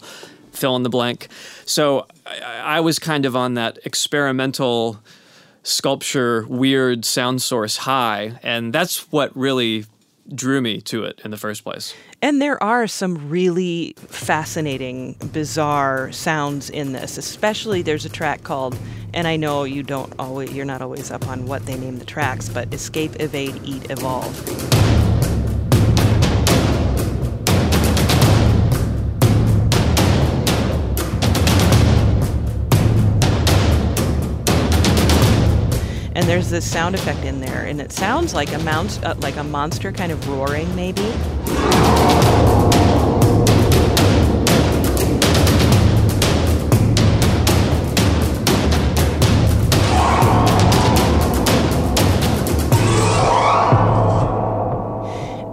fill 0.52 0.76
in 0.76 0.84
the 0.84 0.90
blank. 0.90 1.28
So 1.66 2.08
I, 2.26 2.78
I 2.78 2.80
was 2.80 3.00
kind 3.00 3.26
of 3.26 3.36
on 3.36 3.54
that 3.54 3.80
experimental 3.86 5.00
sculpture, 5.64 6.46
weird 6.48 7.06
sound 7.06 7.42
source 7.42 7.78
high, 7.78 8.40
and 8.44 8.74
that's 8.74 9.12
what 9.12 9.36
really 9.36 9.86
drew 10.34 10.62
me 10.62 10.82
to 10.82 11.04
it 11.04 11.22
in 11.24 11.32
the 11.32 11.38
first 11.38 11.64
place. 11.64 11.94
And 12.22 12.42
there 12.42 12.62
are 12.64 12.88
some 12.88 13.30
really 13.30 13.94
fascinating, 13.98 15.14
bizarre 15.32 16.12
sounds 16.12 16.70
in 16.70 16.94
this. 16.94 17.18
Especially 17.18 17.82
there's 17.82 18.06
a 18.06 18.10
track 18.10 18.44
called, 18.44 18.78
and 19.14 19.28
I 19.28 19.36
know 19.36 19.64
you 19.64 19.84
don't 19.84 20.14
always, 20.20 20.54
you're 20.54 20.66
not 20.66 20.82
always 20.82 21.12
up 21.12 21.28
on 21.28 21.46
what 21.48 21.66
they 21.66 21.78
name 21.78 22.00
the 22.00 22.06
tracks, 22.06 22.50
but 22.50 22.74
Escape, 22.74 23.20
Evade, 23.20 23.60
Eat, 23.64 23.90
Evolve. 23.90 25.01
There's 36.32 36.50
this 36.50 36.72
sound 36.72 36.96
effect 36.96 37.26
in 37.26 37.42
there, 37.42 37.66
and 37.66 37.82
it 37.82 37.92
sounds 37.92 38.34
like 38.34 38.54
a 38.54 38.60
mount, 38.60 39.04
uh, 39.04 39.14
like 39.20 39.36
a 39.36 39.44
monster 39.44 39.92
kind 39.92 40.14
of 40.14 40.30
roaring, 40.30 40.74
maybe. 40.78 41.02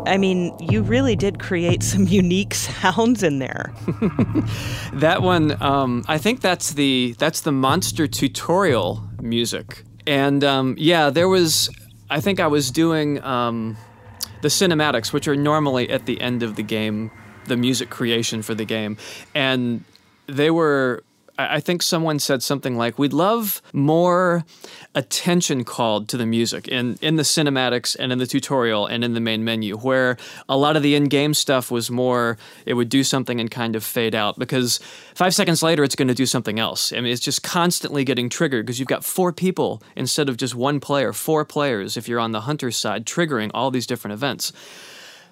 I 0.07 0.17
mean, 0.17 0.57
you 0.61 0.83
really 0.83 1.17
did 1.17 1.41
create 1.41 1.83
some 1.83 2.05
unique 2.07 2.55
sounds 2.55 3.25
in 3.25 3.41
there. 3.41 3.73
that 4.93 5.23
one, 5.23 5.61
um, 5.61 6.05
I 6.07 6.19
think 6.19 6.41
that's 6.41 6.75
the 6.75 7.17
that's 7.19 7.41
the 7.41 7.51
monster 7.51 8.07
tutorial 8.07 9.03
music, 9.21 9.83
and 10.09 10.43
um, 10.43 10.75
yeah, 10.79 11.11
there 11.11 11.29
was. 11.29 11.71
I 12.11 12.21
think 12.21 12.41
I 12.41 12.47
was 12.47 12.71
doing 12.71 13.23
um, 13.23 13.77
the 14.41 14.49
cinematics, 14.49 15.13
which 15.13 15.29
are 15.29 15.37
normally 15.37 15.91
at 15.91 16.07
the 16.07 16.19
end 16.23 16.43
of 16.43 16.57
the 16.57 16.63
game, 16.63 17.11
the 17.45 17.57
music 17.59 17.91
creation 17.91 18.41
for 18.41 18.55
the 18.55 18.65
game, 18.65 18.97
and 19.35 19.85
they 20.27 20.51
were 20.51 21.05
I 21.41 21.61
think 21.61 21.83
someone 21.83 22.19
said 22.19 22.43
something 22.43 22.77
like, 22.77 22.99
"We'd 22.99 23.13
love 23.13 23.63
more 23.73 24.45
attention 24.97 25.63
called 25.63 26.09
to 26.09 26.17
the 26.17 26.27
music 26.27 26.67
in 26.67 26.99
in 27.01 27.15
the 27.15 27.23
cinematics 27.23 27.95
and 27.97 28.11
in 28.11 28.19
the 28.19 28.27
tutorial 28.27 28.87
and 28.87 29.05
in 29.05 29.15
the 29.15 29.21
main 29.21 29.45
menu, 29.45 29.77
where 29.77 30.17
a 30.49 30.57
lot 30.57 30.77
of 30.77 30.83
the 30.83 30.97
in-game 30.97 31.35
stuff 31.35 31.71
was 31.71 31.93
more 31.93 32.39
it 32.67 32.75
would 32.75 32.89
do 32.89 33.05
something 33.05 33.39
and 33.39 33.53
kind 33.53 33.77
of 33.77 33.85
fade 33.85 34.17
out 34.17 34.37
because 34.37 34.81
five 35.15 35.33
seconds 35.33 35.63
later 35.63 35.85
it's 35.85 35.95
going 35.95 36.09
to 36.09 36.15
do 36.15 36.27
something 36.27 36.59
else. 36.59 36.93
I 36.93 36.97
mean, 36.97 37.13
it's 37.13 37.23
just 37.23 37.45
constantly 37.45 38.05
getting 38.05 38.29
triggered 38.29 38.67
because 38.67 38.81
you've 38.81 38.89
got 38.89 39.05
four 39.05 39.33
people 39.33 39.81
instead 39.95 40.29
of 40.29 40.37
just 40.37 40.57
one 40.57 40.81
player, 40.81 41.13
four 41.13 41.45
players 41.45 41.97
if 41.97 42.09
you're 42.09 42.21
on 42.21 42.33
the 42.33 42.43
hunter 42.43 42.73
side, 42.73 43.07
triggering 43.07 43.53
all 43.55 43.71
these 43.71 43.87
different 43.87 44.15
events." 44.15 44.53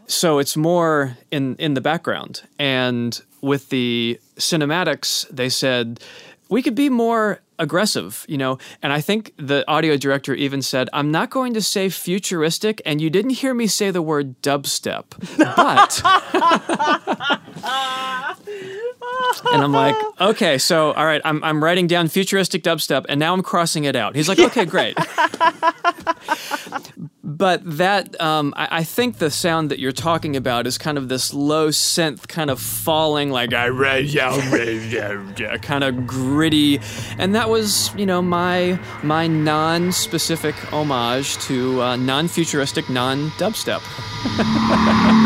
So 0.07 0.39
it's 0.39 0.57
more 0.57 1.17
in 1.31 1.57
in 1.57 1.75
the 1.75 1.81
background 1.81 2.43
and 2.59 3.21
with 3.43 3.69
the 3.69 4.19
cinematics, 4.37 5.29
they 5.29 5.49
said 5.49 6.01
we 6.49 6.63
could 6.63 6.75
be 6.75 6.89
more 6.89 7.41
aggressive, 7.59 8.25
you 8.29 8.37
know. 8.37 8.59
And 8.83 8.93
I 8.93 9.01
think 9.01 9.33
the 9.37 9.65
audio 9.69 9.97
director 9.97 10.35
even 10.35 10.63
said, 10.63 10.89
I'm 10.93 11.11
not 11.11 11.31
going 11.31 11.55
to 11.55 11.63
say 11.63 11.89
futuristic, 11.89 12.83
and 12.85 13.01
you 13.01 13.11
didn't 13.11 13.31
hear 13.31 13.55
me 13.55 13.67
say 13.67 13.91
the 13.91 14.03
word 14.03 14.41
dubstep. 14.43 15.05
But. 15.39 16.03
and 19.53 19.63
I'm 19.63 19.73
like, 19.73 19.97
okay, 20.21 20.59
so 20.59 20.93
all 20.93 21.05
right, 21.05 21.21
I'm, 21.25 21.43
I'm 21.43 21.63
writing 21.63 21.87
down 21.87 22.09
futuristic 22.09 22.63
dubstep, 22.63 23.07
and 23.09 23.19
now 23.19 23.33
I'm 23.33 23.43
crossing 23.43 23.85
it 23.85 23.97
out. 23.97 24.15
He's 24.15 24.29
like, 24.29 24.39
okay, 24.39 24.65
great. 24.65 24.97
but 27.27 27.61
that 27.65 28.19
um, 28.21 28.55
I, 28.57 28.69
I, 28.71 28.85
think 28.85 29.19
the 29.19 29.33
sound 29.33 29.73
that 29.73 29.81
you're 29.81 29.91
talking 29.91 30.37
about 30.37 30.65
is 30.65 30.79
kind 30.79 30.97
of 30.97 31.09
this 31.09 31.35
low 31.35 31.71
synth, 31.71 32.29
kind 32.29 32.51
of 32.51 32.61
falling, 32.61 33.31
like 33.31 33.53
I 33.53 33.67
re 33.67 34.07
kind 35.59 35.83
of 35.83 36.07
gritty, 36.07 36.79
and 37.19 37.35
that 37.35 37.51
was 37.51 37.93
you 37.97 38.07
know 38.07 38.23
my 38.23 38.79
my 39.03 39.27
non-specific 39.27 40.55
homage 40.73 41.37
to 41.39 41.83
uh, 41.83 41.97
non-futuristic, 41.97 42.89
non-dubstep. 42.89 43.83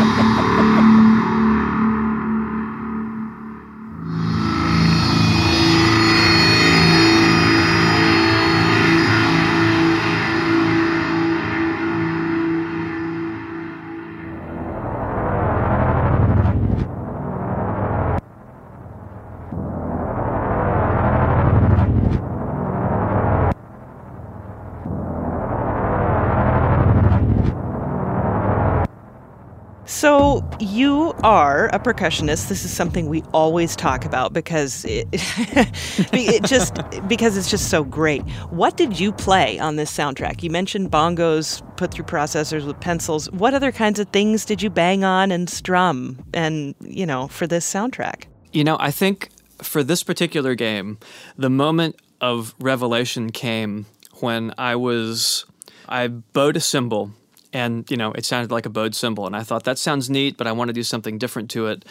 So 30.31 30.49
you 30.61 31.13
are 31.23 31.65
a 31.73 31.79
percussionist. 31.79 32.47
This 32.47 32.63
is 32.63 32.71
something 32.71 33.07
we 33.07 33.21
always 33.33 33.75
talk 33.75 34.05
about 34.05 34.31
because 34.31 34.85
it, 34.85 35.05
it 35.11 36.45
just 36.45 36.73
because 37.09 37.35
it's 37.35 37.49
just 37.49 37.69
so 37.69 37.83
great. 37.83 38.21
What 38.49 38.77
did 38.77 38.97
you 38.97 39.11
play 39.11 39.59
on 39.59 39.75
this 39.75 39.91
soundtrack? 39.91 40.41
You 40.41 40.49
mentioned 40.49 40.89
bongos 40.89 41.61
put 41.75 41.91
through 41.91 42.05
processors 42.05 42.65
with 42.65 42.79
pencils. 42.79 43.29
What 43.31 43.53
other 43.53 43.73
kinds 43.73 43.99
of 43.99 44.07
things 44.07 44.45
did 44.45 44.61
you 44.61 44.69
bang 44.69 45.03
on 45.03 45.33
and 45.33 45.49
strum 45.49 46.23
and, 46.33 46.75
you 46.79 47.05
know, 47.05 47.27
for 47.27 47.45
this 47.45 47.69
soundtrack? 47.69 48.23
You 48.53 48.63
know, 48.63 48.77
I 48.79 48.89
think 48.89 49.31
for 49.61 49.83
this 49.83 50.01
particular 50.01 50.55
game, 50.55 50.97
the 51.37 51.49
moment 51.49 51.97
of 52.21 52.55
revelation 52.57 53.31
came 53.31 53.85
when 54.21 54.53
I 54.57 54.77
was 54.77 55.45
I 55.89 56.07
bowed 56.07 56.55
a 56.55 56.61
cymbal 56.61 57.11
and 57.53 57.89
you 57.89 57.97
know 57.97 58.11
it 58.13 58.25
sounded 58.25 58.51
like 58.51 58.65
a 58.65 58.69
bowed 58.69 58.95
cymbal 58.95 59.25
and 59.25 59.35
i 59.35 59.43
thought 59.43 59.63
that 59.63 59.77
sounds 59.77 60.09
neat 60.09 60.37
but 60.37 60.47
i 60.47 60.51
want 60.51 60.69
to 60.69 60.73
do 60.73 60.83
something 60.83 61.17
different 61.17 61.49
to 61.49 61.67
it 61.67 61.85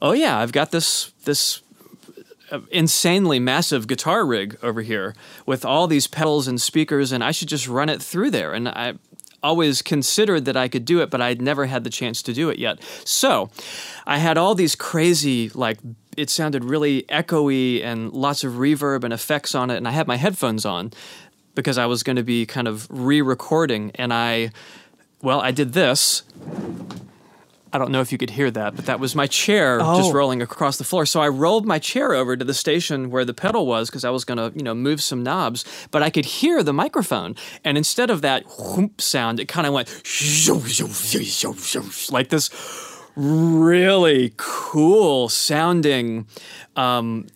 oh 0.00 0.12
yeah 0.12 0.38
i've 0.38 0.52
got 0.52 0.70
this 0.70 1.12
this 1.24 1.62
uh, 2.50 2.60
insanely 2.70 3.38
massive 3.38 3.86
guitar 3.86 4.24
rig 4.24 4.58
over 4.62 4.82
here 4.82 5.14
with 5.46 5.64
all 5.64 5.86
these 5.86 6.06
pedals 6.06 6.48
and 6.48 6.60
speakers 6.60 7.12
and 7.12 7.22
i 7.22 7.30
should 7.30 7.48
just 7.48 7.68
run 7.68 7.88
it 7.88 8.02
through 8.02 8.30
there 8.30 8.52
and 8.52 8.68
i 8.68 8.94
always 9.42 9.82
considered 9.82 10.44
that 10.44 10.56
I 10.56 10.68
could 10.68 10.84
do 10.84 11.00
it, 11.00 11.10
but 11.10 11.20
I'd 11.20 11.42
never 11.42 11.66
had 11.66 11.84
the 11.84 11.90
chance 11.90 12.22
to 12.22 12.32
do 12.32 12.48
it 12.50 12.58
yet. 12.58 12.82
So 13.04 13.50
I 14.06 14.18
had 14.18 14.38
all 14.38 14.54
these 14.54 14.74
crazy, 14.74 15.48
like, 15.50 15.78
it 16.16 16.30
sounded 16.30 16.64
really 16.64 17.02
echoey 17.04 17.82
and 17.82 18.12
lots 18.12 18.44
of 18.44 18.54
reverb 18.54 19.04
and 19.04 19.12
effects 19.12 19.54
on 19.54 19.70
it, 19.70 19.76
and 19.76 19.88
I 19.88 19.90
had 19.90 20.06
my 20.06 20.16
headphones 20.16 20.64
on 20.64 20.92
because 21.54 21.78
I 21.78 21.86
was 21.86 22.02
going 22.02 22.16
to 22.16 22.22
be 22.22 22.46
kind 22.46 22.68
of 22.68 22.86
re 22.90 23.20
recording, 23.20 23.90
and 23.94 24.12
I 24.12 24.52
well, 25.22 25.40
I 25.40 25.52
did 25.52 25.72
this. 25.72 26.24
I 27.74 27.78
don't 27.78 27.90
know 27.90 28.02
if 28.02 28.12
you 28.12 28.18
could 28.18 28.30
hear 28.30 28.50
that, 28.50 28.76
but 28.76 28.84
that 28.84 29.00
was 29.00 29.14
my 29.14 29.26
chair 29.26 29.78
oh. 29.80 29.96
just 29.96 30.12
rolling 30.12 30.42
across 30.42 30.76
the 30.76 30.84
floor. 30.84 31.06
So 31.06 31.22
I 31.22 31.28
rolled 31.28 31.64
my 31.64 31.78
chair 31.78 32.12
over 32.12 32.36
to 32.36 32.44
the 32.44 32.52
station 32.52 33.10
where 33.10 33.24
the 33.24 33.32
pedal 33.32 33.66
was 33.66 33.88
because 33.88 34.04
I 34.04 34.10
was 34.10 34.26
going 34.26 34.36
to, 34.36 34.56
you 34.56 34.62
know, 34.62 34.74
move 34.74 35.02
some 35.02 35.22
knobs, 35.22 35.64
but 35.90 36.02
I 36.02 36.10
could 36.10 36.26
hear 36.26 36.62
the 36.62 36.74
microphone. 36.74 37.34
And 37.64 37.78
instead 37.78 38.10
of 38.10 38.20
that 38.20 38.44
whoop 38.58 39.00
sound, 39.00 39.40
it 39.40 39.48
kind 39.48 39.66
of 39.66 39.72
went 39.72 39.88
like 42.10 42.28
this 42.28 42.50
really 43.16 44.34
cool 44.36 45.28
sounding 45.28 46.26
um, 46.76 47.26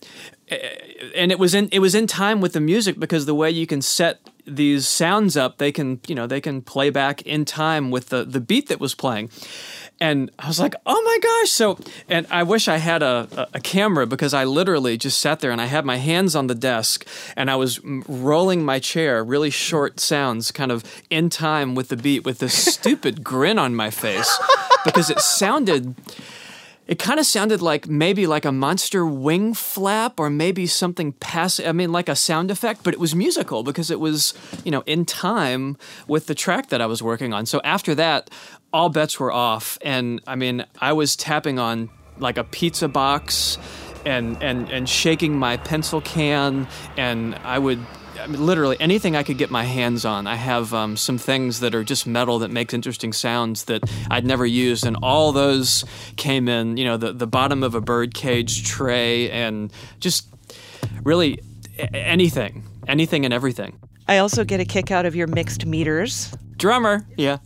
and 1.15 1.31
it 1.31 1.39
was 1.39 1.53
in 1.53 1.69
it 1.71 1.79
was 1.79 1.93
in 1.93 2.07
time 2.07 2.41
with 2.41 2.53
the 2.53 2.61
music 2.61 2.99
because 2.99 3.25
the 3.25 3.35
way 3.35 3.51
you 3.51 3.67
can 3.67 3.81
set 3.81 4.19
these 4.47 4.87
sounds 4.87 5.35
up, 5.35 5.57
they 5.57 5.71
can 5.71 5.99
you 6.07 6.15
know 6.15 6.27
they 6.27 6.41
can 6.41 6.61
play 6.61 6.89
back 6.89 7.21
in 7.23 7.45
time 7.45 7.91
with 7.91 8.09
the 8.09 8.23
the 8.23 8.39
beat 8.39 8.69
that 8.69 8.79
was 8.79 8.95
playing. 8.95 9.29
And 9.99 10.29
I 10.37 10.47
was 10.47 10.59
like, 10.59 10.75
oh 10.85 11.01
my 11.01 11.17
gosh. 11.21 11.49
So, 11.49 11.79
and 12.07 12.27
I 12.29 12.43
wish 12.43 12.67
I 12.67 12.77
had 12.77 13.01
a, 13.01 13.49
a, 13.53 13.59
camera 13.59 14.05
because 14.05 14.31
I 14.31 14.43
literally 14.43 14.95
just 14.95 15.17
sat 15.17 15.39
there 15.39 15.49
and 15.49 15.59
I 15.59 15.65
had 15.65 15.85
my 15.85 15.97
hands 15.97 16.35
on 16.35 16.45
the 16.45 16.53
desk 16.53 17.07
and 17.35 17.49
I 17.49 17.55
was 17.55 17.83
rolling 17.83 18.63
my 18.63 18.77
chair, 18.77 19.23
really 19.23 19.49
short 19.49 19.99
sounds, 19.99 20.51
kind 20.51 20.71
of 20.71 20.83
in 21.09 21.31
time 21.31 21.73
with 21.73 21.87
the 21.87 21.97
beat 21.97 22.25
with 22.25 22.37
this 22.37 22.53
stupid 22.73 23.23
grin 23.23 23.57
on 23.57 23.73
my 23.75 23.89
face 23.89 24.37
because 24.85 25.09
it 25.09 25.19
sounded 25.19 25.95
it 26.87 26.99
kind 26.99 27.19
of 27.19 27.25
sounded 27.25 27.61
like 27.61 27.87
maybe 27.87 28.25
like 28.25 28.45
a 28.45 28.51
monster 28.51 29.05
wing 29.05 29.53
flap 29.53 30.19
or 30.19 30.29
maybe 30.29 30.65
something 30.67 31.11
passive. 31.13 31.67
I 31.67 31.71
mean, 31.73 31.91
like 31.91 32.07
a 32.07 32.15
sound 32.15 32.49
effect, 32.49 32.83
but 32.83 32.93
it 32.93 32.99
was 32.99 33.13
musical 33.13 33.63
because 33.63 33.91
it 33.91 33.99
was, 33.99 34.33
you 34.63 34.71
know, 34.71 34.83
in 34.85 35.05
time 35.05 35.77
with 36.07 36.27
the 36.27 36.35
track 36.35 36.69
that 36.69 36.81
I 36.81 36.85
was 36.85 37.03
working 37.03 37.33
on. 37.33 37.45
So 37.45 37.59
after 37.63 37.93
that, 37.95 38.29
all 38.71 38.89
bets 38.89 39.19
were 39.19 39.31
off. 39.31 39.77
And 39.81 40.21
I 40.25 40.35
mean, 40.35 40.65
I 40.79 40.93
was 40.93 41.15
tapping 41.15 41.59
on 41.59 41.89
like 42.19 42.37
a 42.37 42.43
pizza 42.43 42.87
box 42.87 43.57
and, 44.05 44.41
and, 44.41 44.69
and 44.69 44.87
shaking 44.87 45.37
my 45.37 45.57
pencil 45.57 45.99
can, 45.99 46.67
and 46.95 47.35
I 47.35 47.59
would 47.59 47.79
I 48.19 48.27
mean, 48.27 48.45
literally 48.45 48.77
anything 48.79 49.15
I 49.15 49.23
could 49.23 49.37
get 49.37 49.49
my 49.49 49.63
hands 49.63 50.05
on. 50.05 50.27
I 50.27 50.35
have 50.35 50.73
um, 50.73 50.97
some 50.97 51.17
things 51.17 51.59
that 51.59 51.75
are 51.75 51.83
just 51.83 52.07
metal 52.07 52.39
that 52.39 52.51
makes 52.51 52.73
interesting 52.73 53.13
sounds 53.13 53.65
that 53.65 53.83
I'd 54.09 54.25
never 54.25 54.45
used, 54.45 54.85
and 54.85 54.97
all 55.01 55.31
those 55.31 55.85
came 56.15 56.47
in. 56.47 56.77
You 56.77 56.85
know, 56.85 56.97
the 56.97 57.13
the 57.13 57.27
bottom 57.27 57.63
of 57.63 57.75
a 57.75 57.81
birdcage 57.81 58.65
tray, 58.65 59.29
and 59.31 59.71
just 59.99 60.27
really 61.03 61.39
anything, 61.93 62.63
anything 62.87 63.25
and 63.25 63.33
everything. 63.33 63.79
I 64.07 64.19
also 64.19 64.43
get 64.43 64.59
a 64.59 64.65
kick 64.65 64.91
out 64.91 65.05
of 65.05 65.15
your 65.15 65.27
mixed 65.27 65.65
meters. 65.65 66.33
Drummer, 66.57 67.05
yeah. 67.17 67.37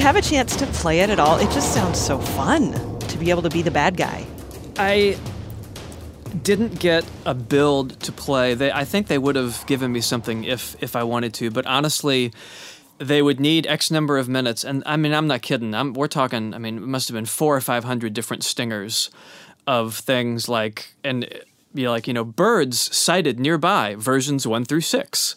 Have 0.00 0.16
a 0.16 0.22
chance 0.22 0.56
to 0.56 0.66
play 0.66 1.00
it 1.00 1.10
at 1.10 1.20
all? 1.20 1.38
It 1.38 1.50
just 1.50 1.72
sounds 1.74 1.98
so 1.98 2.18
fun 2.18 2.98
to 3.00 3.18
be 3.18 3.30
able 3.30 3.42
to 3.42 3.50
be 3.50 3.62
the 3.62 3.70
bad 3.70 3.96
guy. 3.96 4.26
I 4.76 5.18
didn't 6.42 6.78
get 6.78 7.04
a 7.26 7.34
build 7.34 8.00
to 8.00 8.12
play. 8.12 8.54
They, 8.54 8.72
I 8.72 8.84
think 8.84 9.08
they 9.08 9.18
would 9.18 9.36
have 9.36 9.64
given 9.66 9.92
me 9.92 10.00
something 10.00 10.44
if 10.44 10.80
if 10.82 10.96
I 10.96 11.02
wanted 11.02 11.34
to, 11.34 11.50
but 11.50 11.66
honestly, 11.66 12.32
they 12.98 13.22
would 13.22 13.40
need 13.40 13.66
X 13.66 13.90
number 13.90 14.18
of 14.18 14.28
minutes. 14.28 14.64
And 14.64 14.82
I 14.86 14.96
mean, 14.96 15.12
I'm 15.12 15.26
not 15.26 15.42
kidding. 15.42 15.74
I'm, 15.74 15.92
we're 15.92 16.08
talking. 16.08 16.54
I 16.54 16.58
mean, 16.58 16.76
it 16.76 16.82
must 16.82 17.08
have 17.08 17.14
been 17.14 17.26
four 17.26 17.56
or 17.56 17.60
five 17.60 17.84
hundred 17.84 18.14
different 18.14 18.44
stingers 18.44 19.10
of 19.66 19.96
things 19.96 20.48
like 20.48 20.94
and 21.04 21.28
be 21.74 21.88
like 21.88 22.08
you 22.08 22.14
know 22.14 22.24
birds 22.24 22.94
sighted 22.96 23.38
nearby 23.38 23.94
versions 23.96 24.46
one 24.46 24.64
through 24.64 24.80
six 24.80 25.36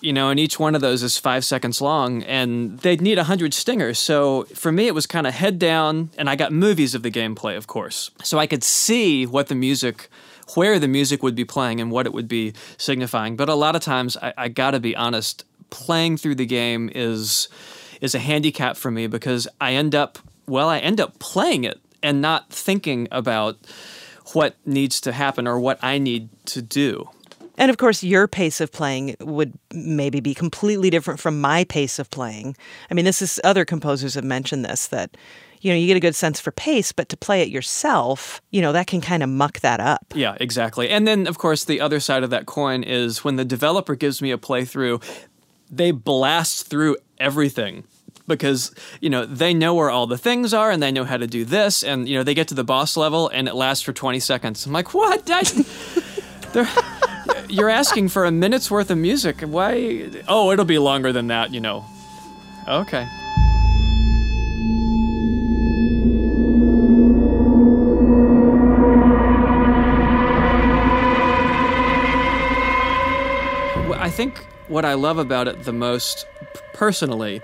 you 0.00 0.12
know, 0.12 0.30
and 0.30 0.38
each 0.38 0.58
one 0.58 0.74
of 0.74 0.80
those 0.80 1.02
is 1.02 1.18
five 1.18 1.44
seconds 1.44 1.80
long, 1.80 2.22
and 2.24 2.78
they'd 2.80 3.00
need 3.00 3.18
100 3.18 3.54
stingers. 3.54 3.98
So 3.98 4.44
for 4.54 4.70
me, 4.72 4.86
it 4.86 4.94
was 4.94 5.06
kind 5.06 5.26
of 5.26 5.34
head 5.34 5.58
down, 5.58 6.10
and 6.18 6.28
I 6.28 6.36
got 6.36 6.52
movies 6.52 6.94
of 6.94 7.02
the 7.02 7.10
gameplay, 7.10 7.56
of 7.56 7.66
course. 7.66 8.10
So 8.22 8.38
I 8.38 8.46
could 8.46 8.62
see 8.62 9.26
what 9.26 9.48
the 9.48 9.54
music, 9.54 10.08
where 10.54 10.78
the 10.78 10.88
music 10.88 11.22
would 11.22 11.34
be 11.34 11.44
playing 11.44 11.80
and 11.80 11.90
what 11.90 12.06
it 12.06 12.12
would 12.12 12.28
be 12.28 12.52
signifying. 12.76 13.36
But 13.36 13.48
a 13.48 13.54
lot 13.54 13.76
of 13.76 13.82
times, 13.82 14.16
I, 14.16 14.32
I 14.36 14.48
gotta 14.48 14.80
be 14.80 14.94
honest, 14.94 15.44
playing 15.70 16.16
through 16.16 16.36
the 16.36 16.46
game 16.46 16.90
is 16.94 17.48
is 18.00 18.14
a 18.14 18.18
handicap 18.18 18.76
for 18.76 18.90
me 18.90 19.06
because 19.06 19.48
I 19.58 19.72
end 19.72 19.94
up, 19.94 20.18
well, 20.46 20.68
I 20.68 20.78
end 20.78 21.00
up 21.00 21.18
playing 21.18 21.64
it 21.64 21.80
and 22.02 22.20
not 22.20 22.50
thinking 22.50 23.08
about 23.10 23.56
what 24.32 24.56
needs 24.66 25.00
to 25.00 25.12
happen 25.12 25.46
or 25.46 25.58
what 25.58 25.78
I 25.82 25.98
need 25.98 26.28
to 26.46 26.60
do. 26.60 27.08
And 27.58 27.70
of 27.70 27.78
course, 27.78 28.02
your 28.02 28.28
pace 28.28 28.60
of 28.60 28.72
playing 28.72 29.16
would 29.20 29.54
maybe 29.72 30.20
be 30.20 30.34
completely 30.34 30.90
different 30.90 31.20
from 31.20 31.40
my 31.40 31.64
pace 31.64 31.98
of 31.98 32.10
playing. 32.10 32.56
I 32.90 32.94
mean, 32.94 33.04
this 33.04 33.22
is 33.22 33.40
other 33.44 33.64
composers 33.64 34.14
have 34.14 34.24
mentioned 34.24 34.64
this 34.64 34.88
that 34.88 35.16
you 35.60 35.72
know, 35.72 35.78
you 35.78 35.86
get 35.86 35.96
a 35.96 36.00
good 36.00 36.14
sense 36.14 36.38
for 36.38 36.52
pace, 36.52 36.92
but 36.92 37.08
to 37.08 37.16
play 37.16 37.42
it 37.42 37.48
yourself, 37.48 38.40
you 38.50 38.60
know, 38.60 38.72
that 38.72 38.86
can 38.86 39.00
kind 39.00 39.22
of 39.22 39.28
muck 39.28 39.60
that 39.60 39.80
up. 39.80 40.04
Yeah, 40.14 40.36
exactly. 40.38 40.90
And 40.90 41.08
then, 41.08 41.26
of 41.26 41.38
course, 41.38 41.64
the 41.64 41.80
other 41.80 41.98
side 41.98 42.22
of 42.22 42.30
that 42.30 42.46
coin 42.46 42.82
is 42.82 43.24
when 43.24 43.36
the 43.36 43.44
developer 43.44 43.96
gives 43.96 44.22
me 44.22 44.30
a 44.30 44.38
playthrough, 44.38 45.02
they 45.70 45.90
blast 45.90 46.68
through 46.68 46.96
everything 47.18 47.84
because 48.28 48.74
you 49.00 49.08
know 49.08 49.24
they 49.24 49.54
know 49.54 49.74
where 49.74 49.90
all 49.90 50.06
the 50.06 50.18
things 50.18 50.52
are 50.52 50.70
and 50.70 50.82
they 50.82 50.92
know 50.92 51.04
how 51.04 51.16
to 51.16 51.26
do 51.26 51.44
this 51.44 51.82
and 51.82 52.08
you 52.08 52.16
know 52.16 52.22
they 52.22 52.34
get 52.34 52.48
to 52.48 52.54
the 52.54 52.64
boss 52.64 52.96
level 52.96 53.28
and 53.28 53.46
it 53.48 53.54
lasts 53.54 53.84
for 53.84 53.92
20 53.92 54.18
seconds 54.18 54.66
i'm 54.66 54.72
like 54.72 54.92
what 54.92 55.22
I, 55.30 55.42
you're 57.48 57.70
asking 57.70 58.08
for 58.08 58.24
a 58.24 58.30
minute's 58.30 58.70
worth 58.70 58.90
of 58.90 58.98
music. 58.98 59.40
Why? 59.40 60.10
Oh, 60.28 60.50
it'll 60.50 60.64
be 60.64 60.78
longer 60.78 61.12
than 61.12 61.28
that, 61.28 61.52
you 61.52 61.60
know. 61.60 61.84
Okay. 62.68 63.06
I 73.98 74.10
think 74.10 74.38
what 74.68 74.84
I 74.84 74.94
love 74.94 75.18
about 75.18 75.48
it 75.48 75.64
the 75.64 75.72
most 75.72 76.26
personally 76.72 77.42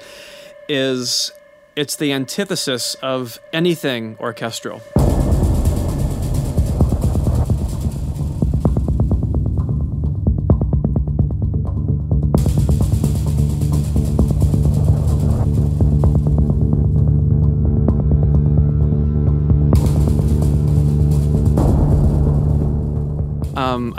is 0.69 1.33
it's 1.75 1.97
the 1.97 2.13
antithesis 2.13 2.95
of 3.03 3.41
anything 3.53 4.17
orchestral. 4.21 4.81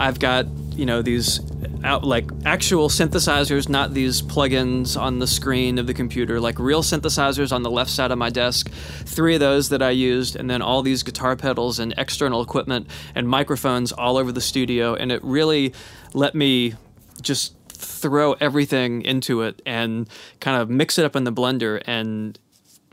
I've 0.03 0.19
got 0.19 0.47
you 0.75 0.85
know 0.85 1.01
these 1.01 1.39
out 1.85 2.03
like 2.03 2.29
actual 2.43 2.89
synthesizers, 2.89 3.69
not 3.69 3.93
these 3.93 4.21
plugins 4.21 4.99
on 4.99 5.19
the 5.19 5.27
screen 5.27 5.77
of 5.77 5.87
the 5.87 5.93
computer, 5.93 6.41
like 6.41 6.59
real 6.59 6.83
synthesizers 6.83 7.53
on 7.53 7.63
the 7.63 7.71
left 7.71 7.89
side 7.89 8.11
of 8.11 8.17
my 8.17 8.29
desk. 8.29 8.69
Three 8.69 9.35
of 9.35 9.39
those 9.39 9.69
that 9.69 9.81
I 9.81 9.91
used, 9.91 10.35
and 10.35 10.49
then 10.49 10.61
all 10.61 10.81
these 10.81 11.03
guitar 11.03 11.37
pedals 11.37 11.79
and 11.79 11.93
external 11.97 12.41
equipment 12.41 12.87
and 13.15 13.29
microphones 13.29 13.93
all 13.93 14.17
over 14.17 14.33
the 14.33 14.41
studio, 14.41 14.93
and 14.93 15.09
it 15.09 15.23
really 15.23 15.73
let 16.13 16.35
me 16.35 16.73
just 17.21 17.55
throw 17.69 18.33
everything 18.33 19.03
into 19.03 19.41
it 19.41 19.61
and 19.65 20.09
kind 20.41 20.61
of 20.61 20.69
mix 20.69 20.97
it 20.97 21.05
up 21.05 21.15
in 21.15 21.23
the 21.23 21.31
blender 21.31 21.81
and 21.85 22.37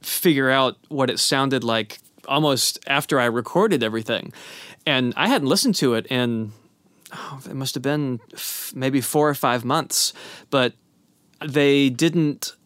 figure 0.00 0.48
out 0.48 0.76
what 0.88 1.10
it 1.10 1.18
sounded 1.18 1.64
like 1.64 1.98
almost 2.28 2.78
after 2.86 3.18
I 3.18 3.24
recorded 3.24 3.82
everything. 3.82 4.32
And 4.86 5.12
I 5.16 5.26
hadn't 5.26 5.48
listened 5.48 5.74
to 5.76 5.94
it 5.94 6.06
in 6.06 6.52
oh, 7.12 7.40
it 7.44 7.54
must 7.54 7.74
have 7.74 7.82
been 7.82 8.20
f- 8.32 8.72
maybe 8.74 9.00
four 9.00 9.28
or 9.28 9.34
five 9.34 9.64
months, 9.64 10.12
but 10.50 10.74
they 11.44 11.90
didn't. 11.90 12.56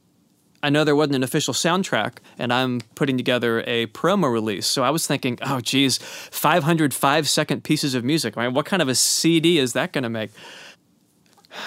I 0.63 0.71
know 0.71 0.83
there 0.83 0.97
wasn't 0.97 1.17
an 1.17 1.23
official 1.23 1.53
soundtrack, 1.53 2.15
and 2.39 2.51
I'm 2.51 2.81
putting 2.95 3.19
together 3.19 3.63
a 3.67 3.87
promo 3.89 4.33
release. 4.33 4.67
So 4.67 4.83
I 4.83 4.89
was 4.89 5.07
thinking, 5.07 5.39
oh, 5.43 5.61
geez, 5.61 5.99
505 5.99 7.29
second 7.29 7.65
pieces 7.65 7.95
of 7.95 8.03
music. 8.03 8.39
I 8.39 8.47
mean, 8.47 8.55
what 8.55 8.65
kind 8.65 8.81
of 8.81 8.89
a 8.89 8.95
CD 8.95 9.59
is 9.59 9.75
that 9.75 9.93
going 9.93 10.05
to 10.05 10.09
make? 10.09 10.31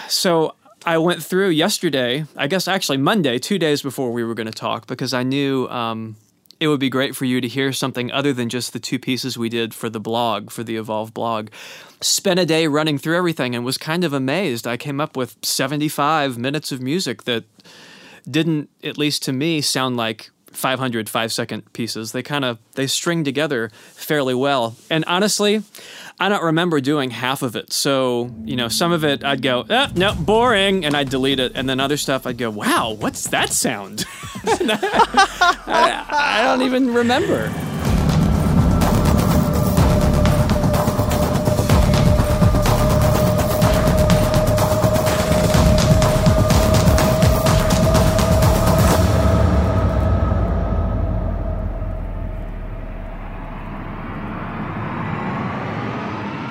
So 0.08 0.56
I 0.84 0.98
went 0.98 1.22
through 1.24 1.50
yesterday, 1.50 2.26
I 2.36 2.48
guess 2.48 2.68
actually 2.68 2.98
Monday, 2.98 3.38
two 3.38 3.60
days 3.60 3.82
before 3.82 4.12
we 4.12 4.24
were 4.24 4.34
going 4.34 4.48
to 4.48 4.54
talk, 4.54 4.88
because 4.88 5.14
I 5.14 5.22
knew 5.22 5.68
um, 5.68 6.16
it 6.60 6.68
would 6.68 6.80
be 6.80 6.90
great 6.90 7.16
for 7.16 7.26
you 7.26 7.40
to 7.42 7.48
hear 7.48 7.72
something 7.72 8.12
other 8.12 8.34
than 8.34 8.50
just 8.50 8.74
the 8.74 8.80
two 8.80 9.00
pieces 9.00 9.38
we 9.38 9.50
did 9.50 9.74
for 9.74 9.90
the 9.90 10.00
blog, 10.00 10.50
for 10.50 10.64
the 10.64 10.78
Evolve 10.78 11.14
blog. 11.14 11.50
Spent 12.02 12.40
a 12.40 12.46
day 12.46 12.68
running 12.68 12.98
through 12.98 13.18
everything 13.18 13.56
and 13.56 13.64
was 13.64 13.78
kind 13.78 14.04
of 14.04 14.14
amazed. 14.14 14.66
I 14.68 14.78
came 14.78 15.00
up 15.00 15.16
with 15.16 15.38
75 15.44 16.38
minutes 16.38 16.72
of 16.72 16.82
music 16.82 17.24
that 17.24 17.44
didn't, 18.30 18.70
at 18.84 18.98
least 18.98 19.24
to 19.24 19.34
me, 19.34 19.62
sound 19.62 19.98
like 19.98 20.32
500 20.58 21.08
five 21.08 21.32
second 21.32 21.72
pieces. 21.74 22.12
They 22.12 22.24
kind 22.24 22.44
of 22.44 22.58
they 22.74 22.88
string 22.88 23.24
together 23.24 23.70
fairly 23.94 24.34
well. 24.34 24.76
And 24.90 25.06
honestly, 25.06 25.62
I 26.20 26.30
don't 26.30 26.44
remember 26.44 26.82
doing 26.82 27.12
half 27.12 27.44
of 27.44 27.56
it. 27.56 27.72
So, 27.72 28.34
you 28.44 28.56
know, 28.56 28.68
some 28.68 28.92
of 28.92 29.04
it 29.04 29.24
I'd 29.24 29.44
go, 29.44 29.66
ah, 29.70 29.92
no, 29.96 30.16
boring, 30.16 30.84
and 30.84 30.98
I'd 30.98 31.10
delete 31.10 31.40
it. 31.40 31.52
And 31.54 31.70
then 31.70 31.80
other 31.80 31.98
stuff 31.98 32.26
I'd 32.26 32.40
go, 32.40 32.50
wow, 32.50 32.94
what's 32.94 33.28
that 33.28 33.52
sound? 33.54 34.06
I, 34.44 36.06
I 36.10 36.44
don't 36.44 36.64
even 36.64 36.94
remember. 36.94 37.54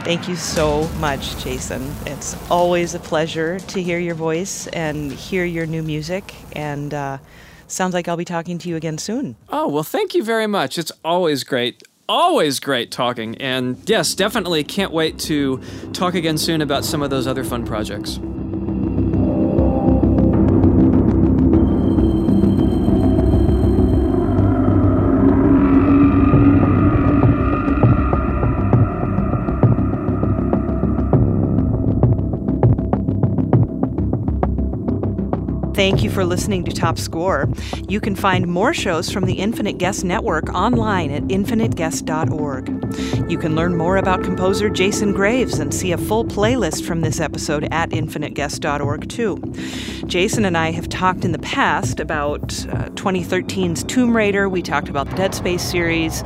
Thank 0.06 0.28
you 0.28 0.36
so 0.36 0.86
much, 1.00 1.36
Jason. 1.42 1.92
It's 2.06 2.36
always 2.48 2.94
a 2.94 3.00
pleasure 3.00 3.58
to 3.58 3.82
hear 3.82 3.98
your 3.98 4.14
voice 4.14 4.68
and 4.68 5.10
hear 5.10 5.44
your 5.44 5.66
new 5.66 5.82
music. 5.82 6.32
And 6.52 6.94
uh, 6.94 7.18
sounds 7.66 7.92
like 7.92 8.06
I'll 8.06 8.16
be 8.16 8.24
talking 8.24 8.56
to 8.58 8.68
you 8.68 8.76
again 8.76 8.98
soon. 8.98 9.34
Oh, 9.48 9.66
well, 9.66 9.82
thank 9.82 10.14
you 10.14 10.22
very 10.22 10.46
much. 10.46 10.78
It's 10.78 10.92
always 11.04 11.42
great. 11.42 11.82
Always 12.08 12.60
great 12.60 12.92
talking. 12.92 13.34
And 13.38 13.78
yes, 13.86 14.14
definitely 14.14 14.62
can't 14.62 14.92
wait 14.92 15.18
to 15.22 15.60
talk 15.92 16.14
again 16.14 16.38
soon 16.38 16.62
about 16.62 16.84
some 16.84 17.02
of 17.02 17.10
those 17.10 17.26
other 17.26 17.42
fun 17.42 17.66
projects. 17.66 18.20
Thank 35.86 36.02
you 36.02 36.10
for 36.10 36.24
listening 36.24 36.64
to 36.64 36.72
Top 36.72 36.98
Score. 36.98 37.48
You 37.88 38.00
can 38.00 38.16
find 38.16 38.48
more 38.48 38.74
shows 38.74 39.08
from 39.08 39.24
the 39.24 39.34
Infinite 39.34 39.78
Guest 39.78 40.02
Network 40.02 40.52
online 40.52 41.12
at 41.12 41.22
infiniteguest.org. 41.22 43.30
You 43.30 43.38
can 43.38 43.54
learn 43.54 43.76
more 43.76 43.96
about 43.96 44.24
composer 44.24 44.68
Jason 44.68 45.12
Graves 45.12 45.60
and 45.60 45.72
see 45.72 45.92
a 45.92 45.96
full 45.96 46.24
playlist 46.24 46.84
from 46.84 47.02
this 47.02 47.20
episode 47.20 47.68
at 47.70 47.90
infiniteguest.org, 47.90 49.08
too. 49.08 49.36
Jason 50.08 50.44
and 50.44 50.58
I 50.58 50.72
have 50.72 50.88
talked 50.88 51.24
in 51.24 51.30
the 51.30 51.38
past 51.38 52.00
about 52.00 52.42
uh, 52.42 52.90
2013's 52.96 53.84
Tomb 53.84 54.16
Raider, 54.16 54.48
we 54.48 54.62
talked 54.62 54.88
about 54.88 55.08
the 55.08 55.14
Dead 55.14 55.36
Space 55.36 55.62
series 55.62 56.24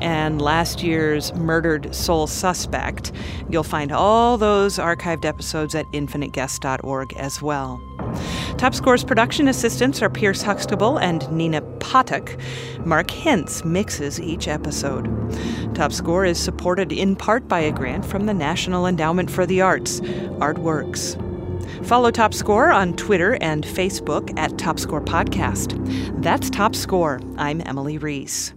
and 0.00 0.40
last 0.40 0.82
year's 0.82 1.34
Murdered 1.34 1.94
Soul 1.94 2.26
Suspect. 2.26 3.12
You'll 3.50 3.62
find 3.62 3.92
all 3.92 4.38
those 4.38 4.78
archived 4.78 5.26
episodes 5.26 5.74
at 5.74 5.84
infiniteguest.org 5.92 7.12
as 7.18 7.42
well. 7.42 7.91
Top 8.58 8.74
Score's 8.74 9.02
production 9.02 9.48
assistants 9.48 10.02
are 10.02 10.10
Pierce 10.10 10.42
Huxtable 10.42 10.98
and 10.98 11.30
Nina 11.32 11.62
Patek. 11.78 12.38
Mark 12.86 13.08
Hintz 13.08 13.64
mixes 13.64 14.20
each 14.20 14.46
episode. 14.46 15.08
Top 15.74 15.92
Score 15.92 16.24
is 16.24 16.38
supported 16.38 16.92
in 16.92 17.16
part 17.16 17.48
by 17.48 17.60
a 17.60 17.72
grant 17.72 18.04
from 18.04 18.26
the 18.26 18.34
National 18.34 18.86
Endowment 18.86 19.30
for 19.30 19.46
the 19.46 19.60
Arts, 19.60 20.00
Artworks. 20.40 21.18
Follow 21.86 22.10
Top 22.10 22.34
Score 22.34 22.70
on 22.70 22.94
Twitter 22.94 23.36
and 23.40 23.64
Facebook 23.64 24.36
at 24.38 24.56
Top 24.58 24.78
Score 24.78 25.00
Podcast. 25.00 26.22
That's 26.22 26.48
Top 26.50 26.76
Score. 26.76 27.20
I'm 27.36 27.60
Emily 27.66 27.98
Reese. 27.98 28.52